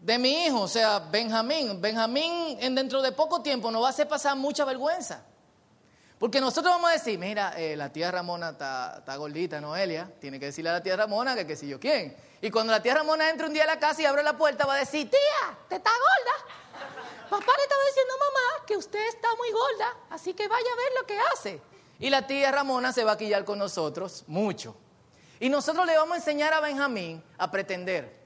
de, 0.00 0.18
mi 0.18 0.44
hijo, 0.44 0.60
o 0.60 0.68
sea, 0.68 0.98
Benjamín. 0.98 1.80
Benjamín 1.80 2.58
en 2.60 2.74
dentro 2.74 3.02
de 3.02 3.10
poco 3.10 3.42
tiempo 3.42 3.70
nos 3.70 3.82
va 3.82 3.88
a 3.88 3.90
hacer 3.90 4.06
pasar 4.06 4.36
mucha 4.36 4.64
vergüenza. 4.64 5.24
Porque 6.24 6.40
nosotros 6.40 6.72
vamos 6.72 6.88
a 6.88 6.94
decir, 6.94 7.18
mira, 7.18 7.52
eh, 7.54 7.76
la 7.76 7.92
tía 7.92 8.10
Ramona 8.10 8.48
está, 8.52 9.16
gordita, 9.18 9.60
Noelia. 9.60 10.10
Tiene 10.18 10.40
que 10.40 10.46
decirle 10.46 10.70
a 10.70 10.72
la 10.72 10.82
tía 10.82 10.96
Ramona 10.96 11.34
que 11.34 11.46
qué 11.46 11.54
sé 11.54 11.68
yo 11.68 11.78
quién. 11.78 12.16
Y 12.40 12.50
cuando 12.50 12.72
la 12.72 12.82
tía 12.82 12.94
Ramona 12.94 13.28
entra 13.28 13.46
un 13.46 13.52
día 13.52 13.64
a 13.64 13.66
la 13.66 13.78
casa 13.78 14.00
y 14.00 14.06
abre 14.06 14.22
la 14.22 14.34
puerta, 14.34 14.64
va 14.64 14.76
a 14.76 14.78
decir, 14.78 15.10
tía, 15.10 15.58
te 15.68 15.74
está 15.76 15.90
gorda. 15.90 17.28
Papá 17.28 17.52
le 17.58 17.62
estaba 17.64 17.82
diciendo 17.88 18.14
a 18.14 18.18
mamá 18.18 18.66
que 18.66 18.74
usted 18.74 19.06
está 19.06 19.28
muy 19.36 19.50
gorda, 19.50 19.96
así 20.08 20.32
que 20.32 20.48
vaya 20.48 20.66
a 20.72 20.76
ver 20.76 20.92
lo 20.98 21.06
que 21.06 21.18
hace. 21.30 21.60
Y 21.98 22.08
la 22.08 22.26
tía 22.26 22.50
Ramona 22.50 22.90
se 22.94 23.04
va 23.04 23.12
a 23.12 23.18
quillar 23.18 23.44
con 23.44 23.58
nosotros 23.58 24.24
mucho. 24.26 24.74
Y 25.40 25.50
nosotros 25.50 25.84
le 25.84 25.94
vamos 25.94 26.14
a 26.14 26.16
enseñar 26.20 26.54
a 26.54 26.60
Benjamín 26.60 27.22
a 27.36 27.50
pretender. 27.50 28.16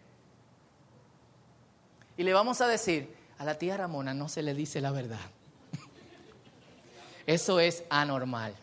Y 2.17 2.23
le 2.23 2.33
vamos 2.33 2.61
a 2.61 2.69
decir, 2.69 3.13
a 3.39 3.45
la 3.45 3.59
tía 3.59 3.77
Ramona 3.77 4.15
no 4.15 4.29
se 4.29 4.45
le 4.45 4.55
dice 4.55 4.81
la 4.81 4.93
verdad. 4.93 5.19
Eso 7.29 7.61
es 7.61 7.85
anormal. 7.91 8.55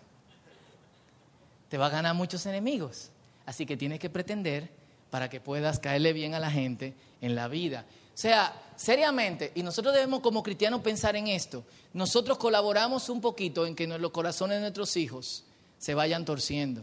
Te 1.70 1.78
va 1.78 1.86
a 1.86 1.90
ganar 1.90 2.16
muchos 2.16 2.48
enemigos. 2.48 3.12
Así 3.46 3.64
que 3.68 3.78
tienes 3.78 4.00
que 4.00 4.10
pretender 4.10 4.72
para 5.12 5.30
que 5.30 5.40
puedas 5.40 5.78
caerle 5.78 6.14
bien 6.14 6.34
a 6.34 6.40
la 6.40 6.50
gente 6.50 6.96
en 7.22 7.36
la 7.36 7.48
vida. 7.48 7.86
O 8.12 8.18
sea, 8.18 8.60
seriamente, 8.76 9.52
y 9.54 9.62
nosotros 9.62 9.94
debemos 9.94 10.22
como 10.22 10.42
cristianos 10.42 10.82
pensar 10.82 11.16
en 11.16 11.28
esto, 11.28 11.64
nosotros 11.94 12.40
colaboramos 12.40 13.08
un 13.10 13.22
poquito 13.22 13.68
en 13.68 13.76
que 13.76 13.86
los 13.86 14.10
corazones 14.10 14.58
de 14.58 14.62
nuestros 14.62 14.98
hijos 14.98 15.44
se 15.78 15.94
vayan 15.94 16.26
torciendo. 16.26 16.82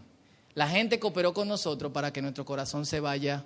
La 0.55 0.69
gente 0.69 1.01
cooperó 1.01 1.35
con 1.35 1.49
nosotros 1.49 1.91
para 1.91 2.13
que 2.13 2.23
nuestro 2.23 2.45
corazón 2.45 2.87
se 2.87 3.01
vaya 3.01 3.45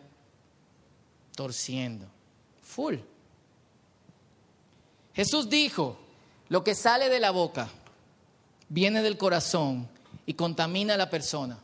torciendo. 1.35 2.05
Full. 2.61 2.97
Jesús 5.15 5.49
dijo, 5.49 5.97
lo 6.51 6.63
que 6.63 6.75
sale 6.75 7.09
de 7.09 7.19
la 7.19 7.31
boca 7.31 7.71
viene 8.69 9.03
del 9.03 9.19
corazón 9.19 9.89
y 10.27 10.35
contamina 10.35 10.95
a 10.95 10.99
la 10.99 11.11
persona. 11.11 11.59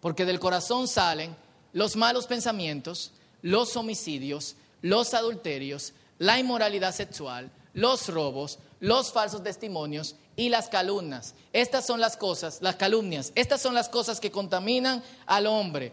Porque 0.00 0.24
del 0.24 0.40
corazón 0.40 0.88
salen 0.88 1.34
los 1.72 1.96
malos 1.96 2.26
pensamientos, 2.26 3.12
los 3.42 3.76
homicidios, 3.76 4.56
los 4.82 5.14
adulterios, 5.14 5.92
la 6.18 6.38
inmoralidad 6.38 6.94
sexual, 6.94 7.50
los 7.74 8.08
robos, 8.08 8.58
los 8.80 9.12
falsos 9.12 9.42
testimonios 9.42 10.16
y 10.36 10.48
las 10.48 10.68
calumnias. 10.68 11.34
Estas 11.52 11.86
son 11.86 12.00
las 12.00 12.16
cosas, 12.16 12.58
las 12.60 12.76
calumnias, 12.76 13.32
estas 13.34 13.60
son 13.60 13.74
las 13.74 13.88
cosas 13.88 14.20
que 14.20 14.30
contaminan 14.30 15.02
al 15.26 15.46
hombre. 15.46 15.92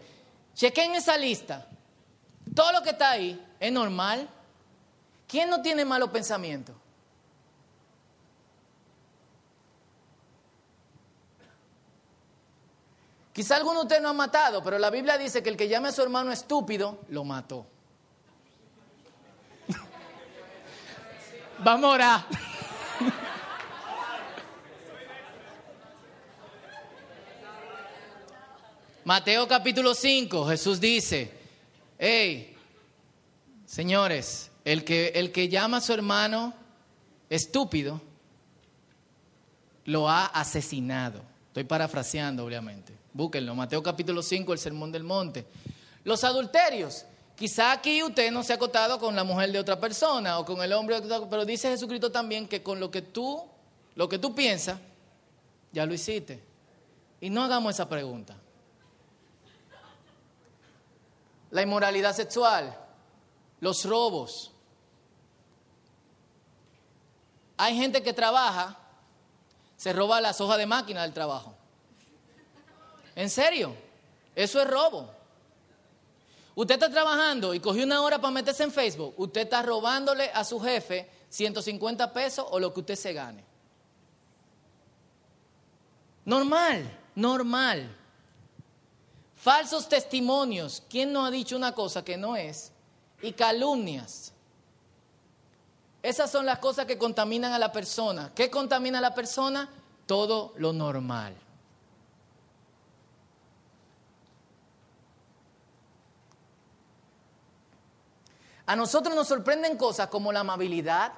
Chequen 0.54 0.94
esa 0.94 1.16
lista. 1.18 1.66
Todo 2.54 2.72
lo 2.72 2.82
que 2.82 2.90
está 2.90 3.10
ahí 3.10 3.42
es 3.58 3.72
normal. 3.72 4.28
¿Quién 5.26 5.50
no 5.50 5.62
tiene 5.62 5.84
malos 5.84 6.10
pensamientos? 6.10 6.76
Quizá 13.34 13.56
alguno 13.56 13.80
de 13.80 13.86
ustedes 13.86 14.00
no 14.00 14.10
ha 14.10 14.12
matado, 14.12 14.62
pero 14.62 14.78
la 14.78 14.90
Biblia 14.90 15.18
dice 15.18 15.42
que 15.42 15.48
el 15.48 15.56
que 15.56 15.66
llame 15.66 15.88
a 15.88 15.92
su 15.92 16.00
hermano 16.00 16.30
estúpido, 16.30 17.00
lo 17.08 17.24
mató. 17.24 17.66
Vamos 21.58 21.90
a 21.90 21.94
orar. 21.94 22.24
Mateo 29.04 29.48
capítulo 29.48 29.96
5, 29.96 30.46
Jesús 30.46 30.78
dice, 30.78 31.36
hey, 31.98 32.56
señores, 33.66 34.52
el 34.64 34.84
que, 34.84 35.08
el 35.08 35.32
que 35.32 35.48
llama 35.48 35.78
a 35.78 35.80
su 35.80 35.92
hermano 35.92 36.54
estúpido, 37.28 38.00
lo 39.86 40.08
ha 40.08 40.26
asesinado. 40.26 41.20
Estoy 41.48 41.64
parafraseando, 41.64 42.44
obviamente. 42.44 43.03
Búsquenlo, 43.14 43.54
Mateo 43.54 43.80
capítulo 43.80 44.22
5, 44.22 44.52
el 44.52 44.58
sermón 44.58 44.90
del 44.90 45.04
monte. 45.04 45.46
Los 46.02 46.24
adulterios. 46.24 47.06
Quizá 47.36 47.70
aquí 47.70 48.02
usted 48.02 48.32
no 48.32 48.42
se 48.42 48.52
ha 48.52 48.56
acotado 48.56 48.98
con 48.98 49.14
la 49.14 49.22
mujer 49.22 49.52
de 49.52 49.60
otra 49.60 49.78
persona 49.78 50.38
o 50.40 50.44
con 50.44 50.60
el 50.62 50.72
hombre 50.72 51.00
pero 51.30 51.44
dice 51.44 51.68
Jesucristo 51.68 52.10
también 52.10 52.48
que 52.48 52.62
con 52.62 52.80
lo 52.80 52.90
que 52.90 53.02
tú, 53.02 53.44
lo 53.94 54.08
que 54.08 54.18
tú 54.18 54.34
piensas, 54.34 54.80
ya 55.70 55.86
lo 55.86 55.94
hiciste. 55.94 56.42
Y 57.20 57.30
no 57.30 57.44
hagamos 57.44 57.74
esa 57.74 57.88
pregunta. 57.88 58.36
La 61.52 61.62
inmoralidad 61.62 62.16
sexual, 62.16 62.76
los 63.60 63.84
robos. 63.84 64.50
Hay 67.56 67.76
gente 67.76 68.02
que 68.02 68.12
trabaja, 68.12 68.76
se 69.76 69.92
roba 69.92 70.20
las 70.20 70.40
hojas 70.40 70.58
de 70.58 70.66
máquina 70.66 71.02
del 71.02 71.12
trabajo. 71.12 71.53
¿En 73.14 73.30
serio? 73.30 73.74
Eso 74.34 74.60
es 74.60 74.68
robo. 74.68 75.10
Usted 76.56 76.74
está 76.74 76.90
trabajando 76.90 77.52
y 77.54 77.60
cogió 77.60 77.84
una 77.84 78.02
hora 78.02 78.20
para 78.20 78.30
meterse 78.30 78.62
en 78.62 78.72
Facebook. 78.72 79.14
Usted 79.16 79.42
está 79.42 79.62
robándole 79.62 80.30
a 80.32 80.44
su 80.44 80.60
jefe 80.60 81.08
150 81.28 82.12
pesos 82.12 82.46
o 82.48 82.60
lo 82.60 82.72
que 82.72 82.80
usted 82.80 82.94
se 82.94 83.12
gane. 83.12 83.44
Normal, 86.24 86.98
normal. 87.16 87.96
Falsos 89.36 89.88
testimonios. 89.88 90.82
¿Quién 90.88 91.12
no 91.12 91.24
ha 91.24 91.30
dicho 91.30 91.56
una 91.56 91.72
cosa 91.72 92.04
que 92.04 92.16
no 92.16 92.36
es? 92.36 92.70
Y 93.20 93.32
calumnias. 93.32 94.32
Esas 96.02 96.30
son 96.30 96.46
las 96.46 96.58
cosas 96.60 96.86
que 96.86 96.98
contaminan 96.98 97.52
a 97.52 97.58
la 97.58 97.72
persona. 97.72 98.30
¿Qué 98.34 98.50
contamina 98.50 98.98
a 98.98 99.02
la 99.02 99.14
persona? 99.14 99.68
Todo 100.06 100.52
lo 100.56 100.72
normal. 100.72 101.34
A 108.66 108.76
nosotros 108.76 109.14
nos 109.14 109.28
sorprenden 109.28 109.76
cosas 109.76 110.08
como 110.08 110.32
la 110.32 110.40
amabilidad 110.40 111.12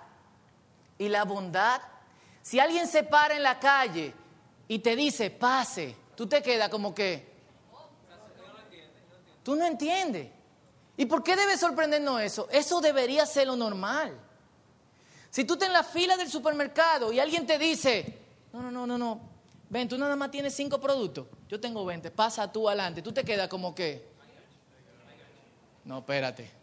y 0.98 1.08
la 1.08 1.24
bondad. 1.24 1.80
Si 2.42 2.58
alguien 2.58 2.88
se 2.88 3.04
para 3.04 3.36
en 3.36 3.42
la 3.42 3.58
calle 3.58 4.12
y 4.66 4.80
te 4.80 4.96
dice, 4.96 5.30
pase, 5.30 5.96
tú 6.16 6.26
te 6.26 6.42
quedas 6.42 6.68
como 6.68 6.94
que... 6.94 7.36
Tú 9.44 9.54
no 9.54 9.64
entiendes. 9.64 10.28
¿Y 10.96 11.06
por 11.06 11.22
qué 11.22 11.36
debe 11.36 11.56
sorprendernos 11.56 12.20
eso? 12.20 12.48
Eso 12.50 12.80
debería 12.80 13.24
ser 13.26 13.46
lo 13.46 13.54
normal. 13.54 14.18
Si 15.30 15.44
tú 15.44 15.52
estás 15.52 15.68
en 15.68 15.74
la 15.74 15.84
fila 15.84 16.16
del 16.16 16.28
supermercado 16.28 17.12
y 17.12 17.20
alguien 17.20 17.46
te 17.46 17.58
dice, 17.58 18.18
no, 18.52 18.60
no, 18.62 18.70
no, 18.72 18.86
no, 18.86 18.98
no, 18.98 19.20
ven, 19.68 19.88
tú 19.88 19.98
nada 19.98 20.16
más 20.16 20.30
tienes 20.30 20.54
cinco 20.54 20.80
productos, 20.80 21.26
yo 21.48 21.60
tengo 21.60 21.84
20, 21.84 22.10
pasa 22.10 22.50
tú 22.50 22.68
adelante, 22.68 23.02
tú 23.02 23.12
te 23.12 23.22
quedas 23.22 23.46
como 23.48 23.72
que... 23.74 24.08
No, 25.84 25.98
espérate 25.98 26.55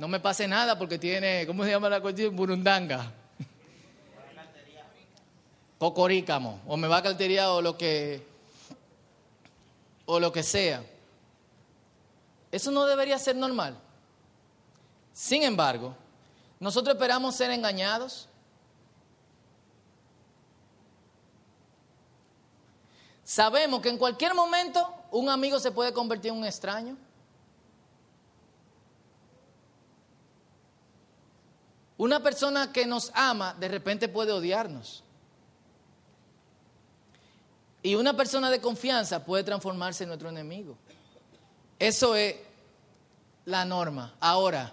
no 0.00 0.08
me 0.08 0.18
pase 0.18 0.48
nada 0.48 0.78
porque 0.78 0.98
tiene, 0.98 1.46
¿cómo 1.46 1.62
se 1.62 1.72
llama 1.72 1.90
la 1.90 2.00
cuestión? 2.00 2.34
Burundanga. 2.34 3.12
Cocorícamo. 5.78 6.62
O 6.66 6.78
me 6.78 6.88
va 6.88 6.96
a 6.96 7.02
cartería 7.02 7.52
o 7.52 7.60
lo 7.60 7.76
que, 7.76 8.26
o 10.06 10.18
lo 10.18 10.32
que 10.32 10.42
sea. 10.42 10.82
Eso 12.50 12.70
no 12.70 12.86
debería 12.86 13.18
ser 13.18 13.36
normal. 13.36 13.76
Sin 15.12 15.42
embargo, 15.42 15.94
nosotros 16.58 16.94
esperamos 16.94 17.34
ser 17.34 17.50
engañados. 17.50 18.26
Sabemos 23.22 23.82
que 23.82 23.90
en 23.90 23.98
cualquier 23.98 24.32
momento 24.32 24.94
un 25.10 25.28
amigo 25.28 25.60
se 25.60 25.70
puede 25.70 25.92
convertir 25.92 26.30
en 26.30 26.38
un 26.38 26.46
extraño. 26.46 26.96
Una 32.00 32.22
persona 32.22 32.72
que 32.72 32.86
nos 32.86 33.12
ama 33.14 33.52
de 33.52 33.68
repente 33.68 34.08
puede 34.08 34.32
odiarnos. 34.32 35.04
Y 37.82 37.94
una 37.94 38.16
persona 38.16 38.50
de 38.50 38.58
confianza 38.58 39.22
puede 39.22 39.44
transformarse 39.44 40.04
en 40.04 40.08
nuestro 40.08 40.30
enemigo. 40.30 40.78
Eso 41.78 42.16
es 42.16 42.36
la 43.44 43.66
norma. 43.66 44.14
Ahora, 44.18 44.72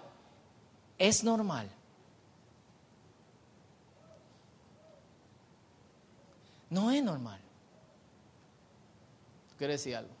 es 0.96 1.22
normal. 1.22 1.68
No 6.70 6.90
es 6.90 7.02
normal. 7.02 7.40
¿Quieres 9.58 9.80
decir 9.80 9.96
algo? 9.96 10.17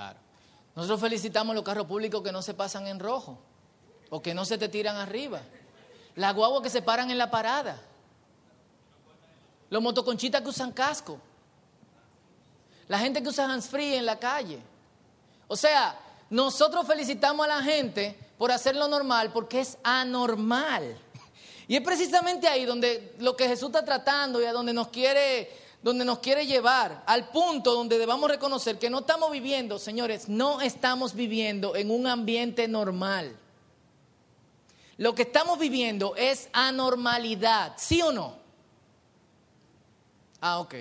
Claro. 0.00 0.18
Nosotros 0.76 0.98
felicitamos 0.98 1.54
los 1.54 1.62
carros 1.62 1.84
públicos 1.84 2.22
que 2.22 2.32
no 2.32 2.40
se 2.40 2.54
pasan 2.54 2.86
en 2.86 2.98
rojo 2.98 3.38
o 4.08 4.22
que 4.22 4.32
no 4.32 4.46
se 4.46 4.56
te 4.56 4.70
tiran 4.70 4.96
arriba. 4.96 5.42
Las 6.14 6.34
guaguas 6.34 6.62
que 6.62 6.70
se 6.70 6.80
paran 6.80 7.10
en 7.10 7.18
la 7.18 7.30
parada. 7.30 7.78
Los 9.68 9.82
motoconchitas 9.82 10.40
que 10.40 10.48
usan 10.48 10.72
casco. 10.72 11.18
La 12.88 12.98
gente 12.98 13.22
que 13.22 13.28
usa 13.28 13.44
hands 13.44 13.68
free 13.68 13.94
en 13.94 14.06
la 14.06 14.18
calle. 14.18 14.62
O 15.48 15.54
sea, 15.54 16.00
nosotros 16.30 16.86
felicitamos 16.86 17.44
a 17.44 17.48
la 17.48 17.62
gente 17.62 18.16
por 18.38 18.50
hacerlo 18.50 18.88
normal 18.88 19.30
porque 19.34 19.60
es 19.60 19.76
anormal. 19.82 20.96
Y 21.68 21.76
es 21.76 21.82
precisamente 21.82 22.48
ahí 22.48 22.64
donde 22.64 23.16
lo 23.18 23.36
que 23.36 23.46
Jesús 23.46 23.66
está 23.66 23.84
tratando 23.84 24.40
y 24.40 24.46
a 24.46 24.54
donde 24.54 24.72
nos 24.72 24.88
quiere 24.88 25.50
donde 25.82 26.04
nos 26.04 26.18
quiere 26.18 26.46
llevar, 26.46 27.02
al 27.06 27.28
punto 27.28 27.72
donde 27.72 27.98
debamos 27.98 28.30
reconocer 28.30 28.78
que 28.78 28.90
no 28.90 29.00
estamos 29.00 29.30
viviendo, 29.30 29.78
señores, 29.78 30.28
no 30.28 30.60
estamos 30.60 31.14
viviendo 31.14 31.74
en 31.74 31.90
un 31.90 32.06
ambiente 32.06 32.68
normal. 32.68 33.34
Lo 34.98 35.14
que 35.14 35.22
estamos 35.22 35.58
viviendo 35.58 36.14
es 36.16 36.50
anormalidad, 36.52 37.72
¿sí 37.78 38.02
o 38.02 38.12
no? 38.12 38.34
Ah, 40.42 40.58
ok. 40.60 40.74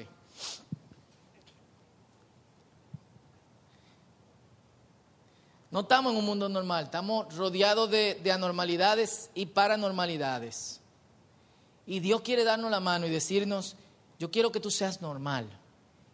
No 5.71 5.81
estamos 5.81 6.12
en 6.12 6.17
un 6.17 6.25
mundo 6.25 6.49
normal, 6.49 6.85
estamos 6.85 7.33
rodeados 7.38 7.89
de, 7.91 8.15
de, 8.15 8.31
anormalidades 8.31 9.29
y 9.35 9.45
paranormalidades. 9.45 10.81
Y 11.85 12.01
Dios 12.01 12.21
quiere 12.21 12.43
darnos 12.43 12.71
la 12.71 12.79
mano 12.79 13.05
y 13.05 13.12
decirnos, 13.12 13.77
yo 14.19 14.29
quiero 14.29 14.51
que 14.51 14.60
tú 14.60 14.69
seas 14.69 15.01
normal. 15.01 15.49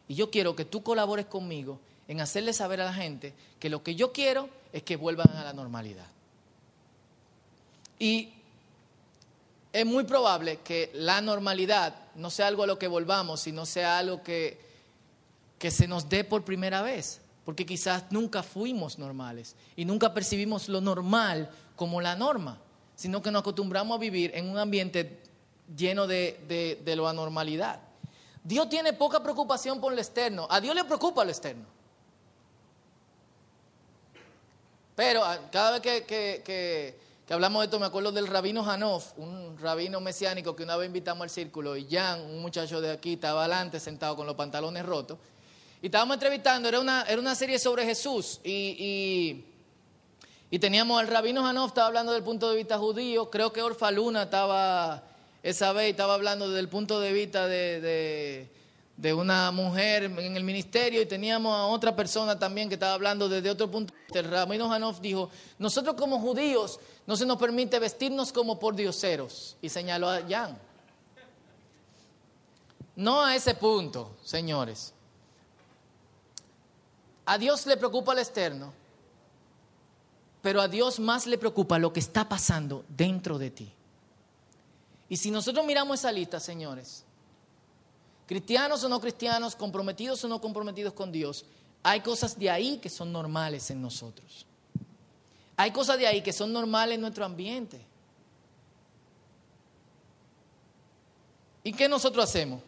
Y 0.07 0.15
yo 0.15 0.29
quiero 0.29 0.55
que 0.55 0.65
tú 0.65 0.83
colabores 0.83 1.25
conmigo 1.25 1.79
en 2.07 2.21
hacerle 2.21 2.53
saber 2.53 2.79
a 2.81 2.85
la 2.85 2.93
gente 2.93 3.33
que 3.59 3.69
lo 3.69 3.83
que 3.83 3.95
yo 3.95 4.13
quiero 4.13 4.47
es 4.71 4.83
que 4.83 4.95
vuelvan 4.95 5.29
a 5.35 5.43
la 5.43 5.53
normalidad. 5.53 6.05
Y 7.97 8.33
es 9.73 9.85
muy 9.85 10.03
probable 10.03 10.59
que 10.63 10.91
la 10.93 11.19
normalidad 11.21 11.95
no 12.15 12.29
sea 12.29 12.47
algo 12.47 12.63
a 12.63 12.67
lo 12.67 12.79
que 12.79 12.87
volvamos, 12.87 13.41
sino 13.41 13.65
sea 13.65 13.97
algo 13.97 14.21
que, 14.23 14.59
que 15.57 15.71
se 15.71 15.87
nos 15.87 16.07
dé 16.07 16.23
por 16.23 16.45
primera 16.45 16.81
vez, 16.81 17.21
porque 17.43 17.65
quizás 17.65 18.05
nunca 18.11 18.43
fuimos 18.43 18.99
normales 18.99 19.55
y 19.75 19.85
nunca 19.85 20.13
percibimos 20.13 20.69
lo 20.69 20.79
normal 20.79 21.49
como 21.75 22.01
la 22.01 22.15
norma, 22.15 22.59
sino 22.95 23.21
que 23.21 23.31
nos 23.31 23.41
acostumbramos 23.41 23.97
a 23.97 23.99
vivir 23.99 24.31
en 24.35 24.49
un 24.49 24.57
ambiente 24.57 25.23
lleno 25.75 26.07
de, 26.07 26.79
de, 26.83 26.95
lo 26.95 27.07
anormalidad. 27.07 27.79
Dios 28.45 28.69
tiene 28.69 28.93
poca 28.93 29.23
preocupación 29.23 29.81
por 29.81 29.91
lo 29.91 29.99
externo, 29.99 30.47
a 30.51 30.61
Dios 30.61 30.75
le 30.75 30.83
preocupa 30.83 31.23
lo 31.23 31.31
externo. 31.31 31.65
Pero 34.95 35.25
ah, 35.25 35.39
cada 35.51 35.79
vez 35.79 35.81
que, 35.81 36.43
que, 36.45 37.33
hablamos 37.33 37.61
de 37.61 37.65
esto, 37.65 37.79
me 37.79 37.87
acuerdo 37.87 38.11
del 38.11 38.27
rabino 38.27 38.63
Hanof, 38.63 39.17
un 39.17 39.57
rabino 39.59 39.99
mesiánico 39.99 40.55
que 40.55 40.61
una 40.61 40.77
vez 40.77 40.85
invitamos 40.85 41.23
al 41.23 41.31
círculo, 41.31 41.75
y 41.75 41.87
Jan, 41.89 42.21
un 42.21 42.39
muchacho 42.39 42.79
de 42.79 42.91
aquí, 42.91 43.13
estaba 43.13 43.41
adelante 43.41 43.79
sentado 43.79 44.15
con 44.15 44.27
los 44.27 44.35
pantalones 44.35 44.85
rotos. 44.85 45.17
Y 45.81 45.87
estábamos 45.87 46.13
entrevistando, 46.13 46.69
era 46.69 46.79
una, 46.79 47.01
era 47.01 47.19
una 47.19 47.33
serie 47.33 47.57
sobre 47.57 47.83
Jesús. 47.83 48.39
Y, 48.43 49.43
y, 50.51 50.59
teníamos 50.59 51.01
al 51.01 51.07
rabino 51.07 51.45
Hanof, 51.45 51.69
estaba 51.69 51.87
hablando 51.87 52.13
del 52.13 52.23
punto 52.23 52.49
de 52.51 52.57
vista 52.57 52.77
judío. 52.77 53.31
Creo 53.31 53.51
que 53.51 53.63
Orfa 53.63 53.89
Luna 53.89 54.23
estaba, 54.23 55.03
esa 55.49 55.73
vez, 55.73 55.91
estaba 55.91 56.13
hablando 56.13 56.47
desde 56.49 56.59
el 56.59 56.69
punto 56.69 56.99
de 56.99 57.13
vista 57.13 57.47
de 57.47 58.49
de 58.97 59.13
una 59.13 59.51
mujer 59.51 60.03
en 60.03 60.37
el 60.37 60.43
ministerio 60.43 61.01
y 61.01 61.05
teníamos 61.05 61.53
a 61.53 61.65
otra 61.65 61.95
persona 61.95 62.39
también 62.39 62.69
que 62.69 62.75
estaba 62.75 62.93
hablando 62.93 63.27
desde 63.27 63.49
otro 63.49 63.69
punto. 63.69 63.93
El 64.13 64.29
rabino 64.29 64.71
Hanof 64.71 65.01
dijo, 65.01 65.29
nosotros 65.59 65.95
como 65.95 66.19
judíos 66.19 66.79
no 67.05 67.17
se 67.17 67.25
nos 67.25 67.37
permite 67.37 67.77
vestirnos 67.77 68.31
como 68.31 68.57
por 68.57 68.75
dioseros 68.75 69.57
y 69.61 69.69
señaló 69.69 70.09
a 70.09 70.21
Jan. 70.27 70.57
No 72.95 73.25
a 73.25 73.35
ese 73.35 73.53
punto, 73.55 74.15
señores. 74.23 74.93
A 77.25 77.37
Dios 77.37 77.65
le 77.65 77.75
preocupa 77.75 78.13
el 78.13 78.19
externo, 78.19 78.71
pero 80.41 80.61
a 80.61 80.69
Dios 80.69 80.99
más 80.99 81.27
le 81.27 81.37
preocupa 81.37 81.77
lo 81.79 81.91
que 81.91 81.99
está 81.99 82.29
pasando 82.29 82.85
dentro 82.87 83.37
de 83.37 83.49
ti. 83.49 83.73
Y 85.09 85.17
si 85.17 85.31
nosotros 85.31 85.65
miramos 85.65 85.99
esa 85.99 86.11
lista, 86.11 86.39
señores, 86.39 87.03
cristianos 88.25 88.83
o 88.83 88.89
no 88.89 88.99
cristianos, 88.99 89.55
comprometidos 89.55 90.23
o 90.23 90.27
no 90.27 90.41
comprometidos 90.41 90.93
con 90.93 91.11
Dios, 91.11 91.45
hay 91.83 92.01
cosas 92.01 92.37
de 92.39 92.49
ahí 92.49 92.77
que 92.77 92.89
son 92.89 93.11
normales 93.11 93.69
en 93.69 93.81
nosotros. 93.81 94.45
Hay 95.57 95.71
cosas 95.71 95.97
de 95.97 96.07
ahí 96.07 96.21
que 96.21 96.33
son 96.33 96.51
normales 96.51 96.95
en 96.95 97.01
nuestro 97.01 97.23
ambiente. 97.23 97.85
¿Y 101.63 101.71
qué 101.73 101.87
nosotros 101.87 102.25
hacemos? 102.25 102.61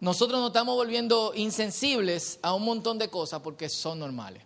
Nosotros 0.00 0.40
nos 0.40 0.48
estamos 0.48 0.74
volviendo 0.74 1.32
insensibles 1.34 2.38
a 2.42 2.54
un 2.54 2.64
montón 2.64 2.98
de 2.98 3.08
cosas 3.08 3.40
porque 3.40 3.68
son 3.68 4.00
normales. 4.00 4.42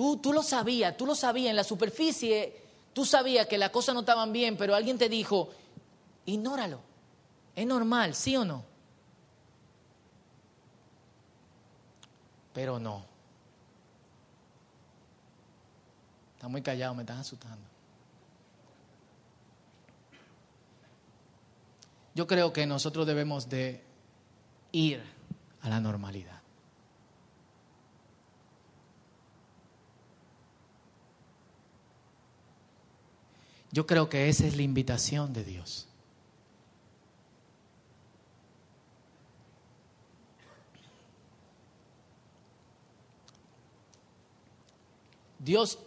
Tú, 0.00 0.32
lo 0.32 0.42
sabías, 0.42 0.96
tú 0.96 1.04
lo 1.04 1.14
sabías 1.14 1.50
en 1.50 1.56
la 1.56 1.64
superficie 1.64 2.56
Tú 2.94 3.04
sabías 3.04 3.46
que 3.46 3.58
las 3.58 3.70
cosas 3.70 3.94
no 3.94 4.00
estaban 4.00 4.32
bien, 4.32 4.56
pero 4.56 4.74
alguien 4.74 4.98
te 4.98 5.08
dijo, 5.08 5.50
ignóralo. 6.26 6.80
Es 7.54 7.64
normal, 7.64 8.16
¿sí 8.16 8.36
o 8.36 8.44
no? 8.44 8.64
Pero 12.52 12.80
no. 12.80 13.04
Está 16.34 16.48
muy 16.48 16.62
callado, 16.62 16.96
me 16.96 17.02
están 17.02 17.18
asustando. 17.18 17.64
Yo 22.16 22.26
creo 22.26 22.52
que 22.52 22.66
nosotros 22.66 23.06
debemos 23.06 23.48
de 23.48 23.84
ir 24.72 25.00
a 25.62 25.68
la 25.68 25.78
normalidad. 25.78 26.39
Yo 33.72 33.86
creo 33.86 34.08
que 34.08 34.28
esa 34.28 34.46
es 34.46 34.56
la 34.56 34.62
invitación 34.62 35.32
de 35.32 35.44
Dios. 35.44 35.86
Dios 45.38 45.78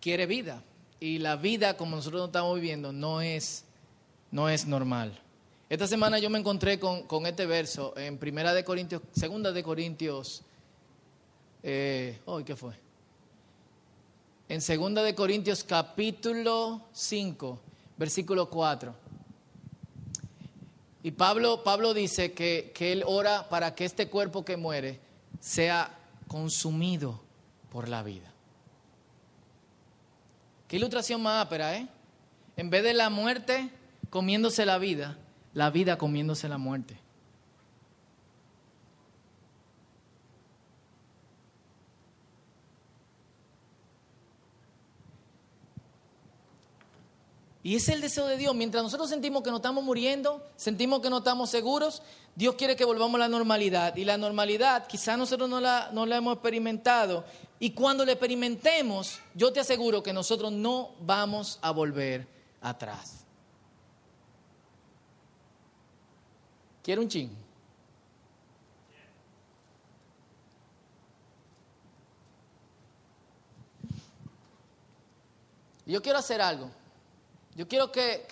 quiere 0.00 0.26
vida 0.26 0.62
y 1.00 1.18
la 1.18 1.36
vida 1.36 1.76
como 1.76 1.96
nosotros 1.96 2.26
estamos 2.26 2.54
viviendo 2.54 2.92
no 2.92 3.20
es, 3.20 3.64
no 4.30 4.48
es 4.48 4.66
normal. 4.66 5.20
Esta 5.68 5.86
semana 5.86 6.18
yo 6.18 6.30
me 6.30 6.38
encontré 6.38 6.78
con, 6.78 7.26
este 7.26 7.44
verso 7.44 7.92
en 7.96 8.18
Primera 8.18 8.54
de 8.54 8.64
Corintios, 8.64 9.02
Segunda 9.12 9.52
de 9.52 9.62
Corintios, 9.62 10.42
eh, 11.62 12.18
¿qué 12.46 12.56
fue? 12.56 12.87
En 14.48 14.60
2 14.60 15.04
de 15.04 15.14
Corintios 15.14 15.62
capítulo 15.62 16.82
5, 16.92 17.60
versículo 17.96 18.48
4. 18.48 18.94
Y 21.02 21.10
Pablo, 21.12 21.62
Pablo 21.62 21.94
dice 21.94 22.32
que, 22.32 22.72
que 22.74 22.92
él 22.92 23.02
ora 23.06 23.48
para 23.48 23.74
que 23.74 23.84
este 23.84 24.08
cuerpo 24.08 24.44
que 24.44 24.56
muere 24.56 25.00
sea 25.40 25.98
consumido 26.26 27.20
por 27.70 27.88
la 27.88 28.02
vida. 28.02 28.32
Qué 30.66 30.76
ilustración 30.76 31.22
más 31.22 31.46
ápera, 31.46 31.76
¿eh? 31.76 31.86
En 32.56 32.70
vez 32.70 32.82
de 32.82 32.94
la 32.94 33.10
muerte 33.10 33.70
comiéndose 34.10 34.66
la 34.66 34.78
vida, 34.78 35.18
la 35.54 35.70
vida 35.70 35.96
comiéndose 35.98 36.48
la 36.48 36.58
muerte. 36.58 36.98
Y 47.68 47.76
es 47.76 47.86
el 47.90 48.00
deseo 48.00 48.26
de 48.26 48.38
Dios. 48.38 48.54
Mientras 48.54 48.82
nosotros 48.82 49.10
sentimos 49.10 49.42
que 49.42 49.50
nos 49.50 49.58
estamos 49.58 49.84
muriendo, 49.84 50.42
sentimos 50.56 51.02
que 51.02 51.10
no 51.10 51.18
estamos 51.18 51.50
seguros, 51.50 52.00
Dios 52.34 52.54
quiere 52.54 52.76
que 52.76 52.86
volvamos 52.86 53.16
a 53.16 53.18
la 53.18 53.28
normalidad. 53.28 53.94
Y 53.94 54.06
la 54.06 54.16
normalidad 54.16 54.86
quizás 54.86 55.18
nosotros 55.18 55.50
no 55.50 55.60
la, 55.60 55.90
no 55.92 56.06
la 56.06 56.16
hemos 56.16 56.32
experimentado. 56.32 57.26
Y 57.58 57.72
cuando 57.72 58.06
la 58.06 58.12
experimentemos, 58.12 59.20
yo 59.34 59.52
te 59.52 59.60
aseguro 59.60 60.02
que 60.02 60.14
nosotros 60.14 60.50
no 60.50 60.94
vamos 61.00 61.58
a 61.60 61.70
volver 61.70 62.26
atrás. 62.62 63.26
¿Quiere 66.82 67.02
un 67.02 67.08
ching? 67.08 67.30
Yo 75.84 76.00
quiero 76.00 76.18
hacer 76.18 76.40
algo. 76.40 76.77
Yo 77.58 77.66
quiero 77.66 77.90
que, 77.90 78.24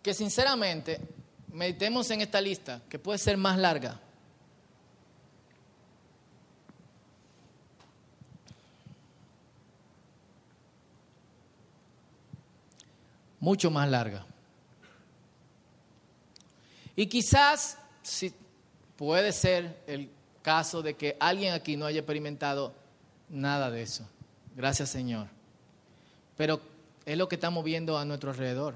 que, 0.00 0.14
sinceramente 0.14 1.00
meditemos 1.48 2.08
en 2.12 2.20
esta 2.20 2.40
lista, 2.40 2.80
que 2.88 3.00
puede 3.00 3.18
ser 3.18 3.36
más 3.36 3.58
larga. 3.58 4.00
Mucho 13.40 13.72
más 13.72 13.90
larga. 13.90 14.24
Y 16.94 17.08
quizás, 17.08 17.76
si 18.04 18.32
puede 18.96 19.32
ser 19.32 19.82
el 19.88 20.21
caso 20.42 20.82
de 20.82 20.94
que 20.94 21.16
alguien 21.20 21.54
aquí 21.54 21.76
no 21.76 21.86
haya 21.86 22.00
experimentado 22.00 22.74
nada 23.28 23.70
de 23.70 23.82
eso. 23.82 24.06
Gracias 24.54 24.90
Señor. 24.90 25.28
Pero 26.36 26.60
es 27.04 27.16
lo 27.16 27.28
que 27.28 27.36
estamos 27.36 27.64
viendo 27.64 27.96
a 27.96 28.04
nuestro 28.04 28.30
alrededor. 28.30 28.74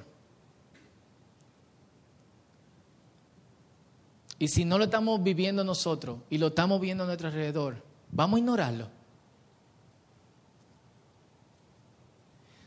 Y 4.39 4.49
si 4.49 4.65
no 4.65 4.79
lo 4.79 4.85
estamos 4.85 5.23
viviendo 5.23 5.65
nosotros 5.65 6.19
y 6.29 6.39
lo 6.39 6.49
estamos 6.49 6.81
viendo 6.81 7.05
a 7.05 7.07
nuestro 7.07 7.29
alrededor, 7.29 7.83
vamos 8.11 8.37
a 8.37 8.41
ignorarlo. 8.41 8.89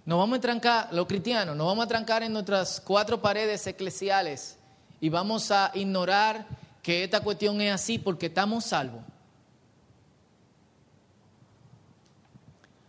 Nos 0.06 0.18
vamos 0.18 0.40
a 0.40 0.42
trancar, 0.42 0.92
los 0.92 1.06
cristianos, 1.06 1.56
nos 1.56 1.68
vamos 1.68 1.86
a 1.86 1.88
trancar 1.88 2.24
en 2.24 2.34
nuestras 2.34 2.82
cuatro 2.82 3.22
paredes 3.22 3.68
eclesiales 3.68 4.58
y 5.00 5.10
vamos 5.10 5.52
a 5.52 5.70
ignorar 5.76 6.48
que 6.82 7.04
esta 7.04 7.22
cuestión 7.22 7.60
es 7.62 7.74
así 7.74 8.00
porque 8.00 8.28
estamos 8.28 8.65
salvos. 8.65 9.02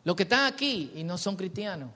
Los 0.04 0.16
que 0.16 0.22
están 0.22 0.46
aquí 0.52 0.92
y 0.94 1.04
no 1.04 1.18
son 1.18 1.36
cristianos, 1.36 1.90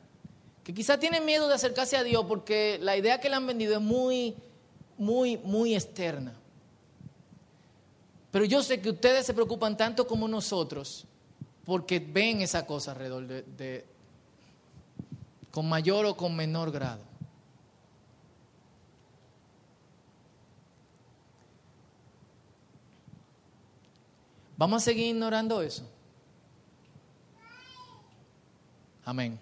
que 0.63 0.75
quizás 0.75 0.99
tienen 0.99 1.25
miedo 1.25 1.49
de 1.49 1.55
acercarse 1.55 1.97
a 1.97 2.03
Dios 2.03 2.25
porque 2.27 2.79
la 2.81 2.97
idea 2.97 3.21
que 3.21 3.29
le 3.29 3.37
han 3.37 3.47
vendido 3.47 3.75
es 3.75 3.81
muy, 3.81 4.35
muy, 4.99 5.37
muy 5.39 5.75
externa. 5.75 6.35
Pero 8.31 8.45
yo 8.45 8.63
sé 8.63 8.81
que 8.81 8.91
ustedes 8.91 9.25
se 9.27 9.35
preocupan 9.35 9.77
tanto 9.77 10.07
como 10.07 10.27
nosotros 10.27 11.07
porque 11.65 11.99
ven 11.99 12.43
esa 12.43 12.67
cosa 12.67 12.93
alrededor 12.93 13.27
de, 13.27 13.85
con 15.51 15.69
mayor 15.69 16.07
o 16.07 16.17
con 16.17 16.35
menor 16.35 16.71
grado. 16.71 17.03
¿Vamos 24.57 24.83
a 24.83 24.85
seguir 24.85 25.09
ignorando 25.09 25.61
eso? 25.61 25.89
Amén. 29.05 29.39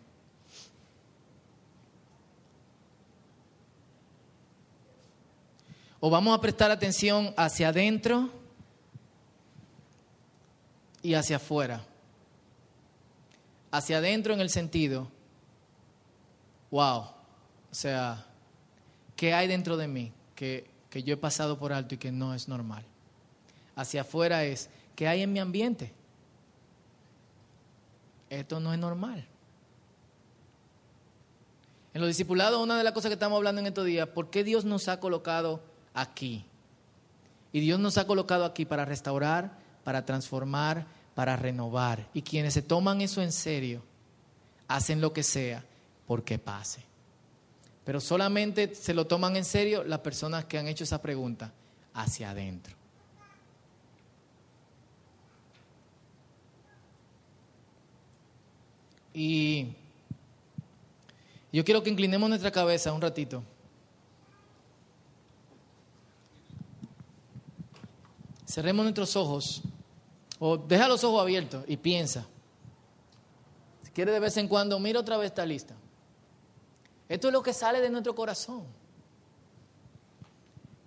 O 6.00 6.10
vamos 6.10 6.36
a 6.36 6.40
prestar 6.40 6.70
atención 6.70 7.32
hacia 7.36 7.68
adentro 7.68 8.28
y 11.02 11.14
hacia 11.14 11.36
afuera. 11.36 11.84
Hacia 13.70 13.98
adentro 13.98 14.34
en 14.34 14.40
el 14.40 14.50
sentido, 14.50 15.08
wow, 16.70 17.02
o 17.70 17.74
sea, 17.74 18.26
¿qué 19.14 19.32
hay 19.32 19.46
dentro 19.46 19.76
de 19.76 19.86
mí 19.86 20.12
que, 20.34 20.68
que 20.90 21.02
yo 21.04 21.14
he 21.14 21.16
pasado 21.16 21.58
por 21.58 21.72
alto 21.72 21.94
y 21.94 21.98
que 21.98 22.10
no 22.10 22.34
es 22.34 22.48
normal? 22.48 22.84
Hacia 23.76 24.00
afuera 24.00 24.44
es, 24.44 24.70
¿qué 24.94 25.08
hay 25.08 25.22
en 25.22 25.32
mi 25.32 25.38
ambiente? 25.38 25.92
Esto 28.30 28.60
no 28.60 28.72
es 28.72 28.78
normal. 28.78 29.26
En 31.94 32.00
los 32.00 32.08
discipulados, 32.08 32.62
una 32.62 32.78
de 32.78 32.84
las 32.84 32.92
cosas 32.92 33.10
que 33.10 33.14
estamos 33.14 33.36
hablando 33.36 33.60
en 33.60 33.66
estos 33.66 33.84
días, 33.84 34.08
¿por 34.08 34.30
qué 34.30 34.44
Dios 34.44 34.64
nos 34.64 34.88
ha 34.88 34.98
colocado 35.00 35.62
aquí? 35.92 36.44
Y 37.52 37.60
Dios 37.60 37.78
nos 37.78 37.98
ha 37.98 38.06
colocado 38.06 38.46
aquí 38.46 38.64
para 38.64 38.86
restaurar, 38.86 39.58
para 39.84 40.06
transformar, 40.06 40.86
para 41.14 41.36
renovar. 41.36 42.08
Y 42.14 42.22
quienes 42.22 42.54
se 42.54 42.62
toman 42.62 43.02
eso 43.02 43.20
en 43.20 43.32
serio, 43.32 43.82
hacen 44.68 45.02
lo 45.02 45.12
que 45.12 45.22
sea 45.22 45.62
porque 46.06 46.38
pase. 46.38 46.82
Pero 47.84 48.00
solamente 48.00 48.74
se 48.74 48.94
lo 48.94 49.06
toman 49.06 49.36
en 49.36 49.44
serio 49.44 49.84
las 49.84 49.98
personas 49.98 50.46
que 50.46 50.58
han 50.58 50.68
hecho 50.68 50.84
esa 50.84 51.02
pregunta 51.02 51.52
hacia 51.92 52.30
adentro. 52.30 52.81
Y 59.14 59.74
yo 61.52 61.64
quiero 61.64 61.82
que 61.82 61.90
inclinemos 61.90 62.28
nuestra 62.28 62.50
cabeza 62.50 62.92
un 62.92 63.00
ratito. 63.00 63.42
Cerremos 68.46 68.84
nuestros 68.84 69.16
ojos 69.16 69.62
o 70.38 70.56
deja 70.56 70.88
los 70.88 71.04
ojos 71.04 71.20
abiertos 71.20 71.64
y 71.66 71.76
piensa. 71.76 72.26
Si 73.82 73.90
quiere 73.92 74.12
de 74.12 74.20
vez 74.20 74.36
en 74.36 74.48
cuando, 74.48 74.78
mira 74.78 75.00
otra 75.00 75.16
vez 75.16 75.26
esta 75.26 75.46
lista. 75.46 75.74
Esto 77.08 77.28
es 77.28 77.32
lo 77.32 77.42
que 77.42 77.52
sale 77.52 77.80
de 77.80 77.90
nuestro 77.90 78.14
corazón. 78.14 78.64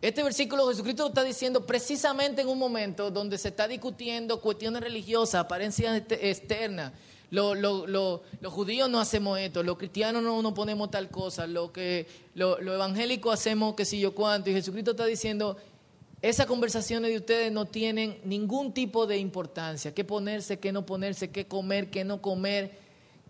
Este 0.06 0.22
versículo 0.22 0.68
Jesucristo 0.68 1.08
está 1.08 1.24
diciendo 1.24 1.66
precisamente 1.66 2.44
en 2.44 2.48
un 2.48 2.60
momento 2.60 3.10
donde 3.10 3.40
se 3.40 3.48
está 3.48 3.68
discutiendo 3.68 4.40
cuestiones 4.40 4.84
religiosas, 4.84 5.42
apariencias 5.42 6.04
externas, 6.12 6.92
los 7.32 8.22
judíos 8.44 8.88
no 8.88 9.00
hacemos 9.00 9.40
esto, 9.40 9.64
los 9.64 9.80
cristianos 9.80 10.22
no 10.22 10.54
ponemos 10.54 10.92
tal 10.92 11.10
cosa, 11.10 11.48
lo 11.48 11.74
que 11.74 12.06
los 12.36 12.60
evangélicos 12.60 13.34
hacemos 13.34 13.74
que 13.74 13.84
si 13.84 14.00
yo 14.00 14.14
cuánto. 14.14 14.52
Y 14.52 14.54
Jesucristo 14.54 14.92
está 14.92 15.08
diciendo, 15.08 15.58
esas 16.22 16.46
conversaciones 16.46 17.10
de 17.10 17.18
ustedes 17.18 17.52
no 17.52 17.66
tienen 17.66 18.20
ningún 18.26 18.76
tipo 18.76 19.08
de 19.08 19.18
importancia. 19.18 19.92
¿Qué 19.92 20.04
ponerse, 20.04 20.60
qué 20.60 20.72
no 20.72 20.86
ponerse, 20.86 21.32
qué 21.32 21.48
comer, 21.48 21.90
qué 21.90 22.04
no 22.04 22.22
comer, 22.22 22.78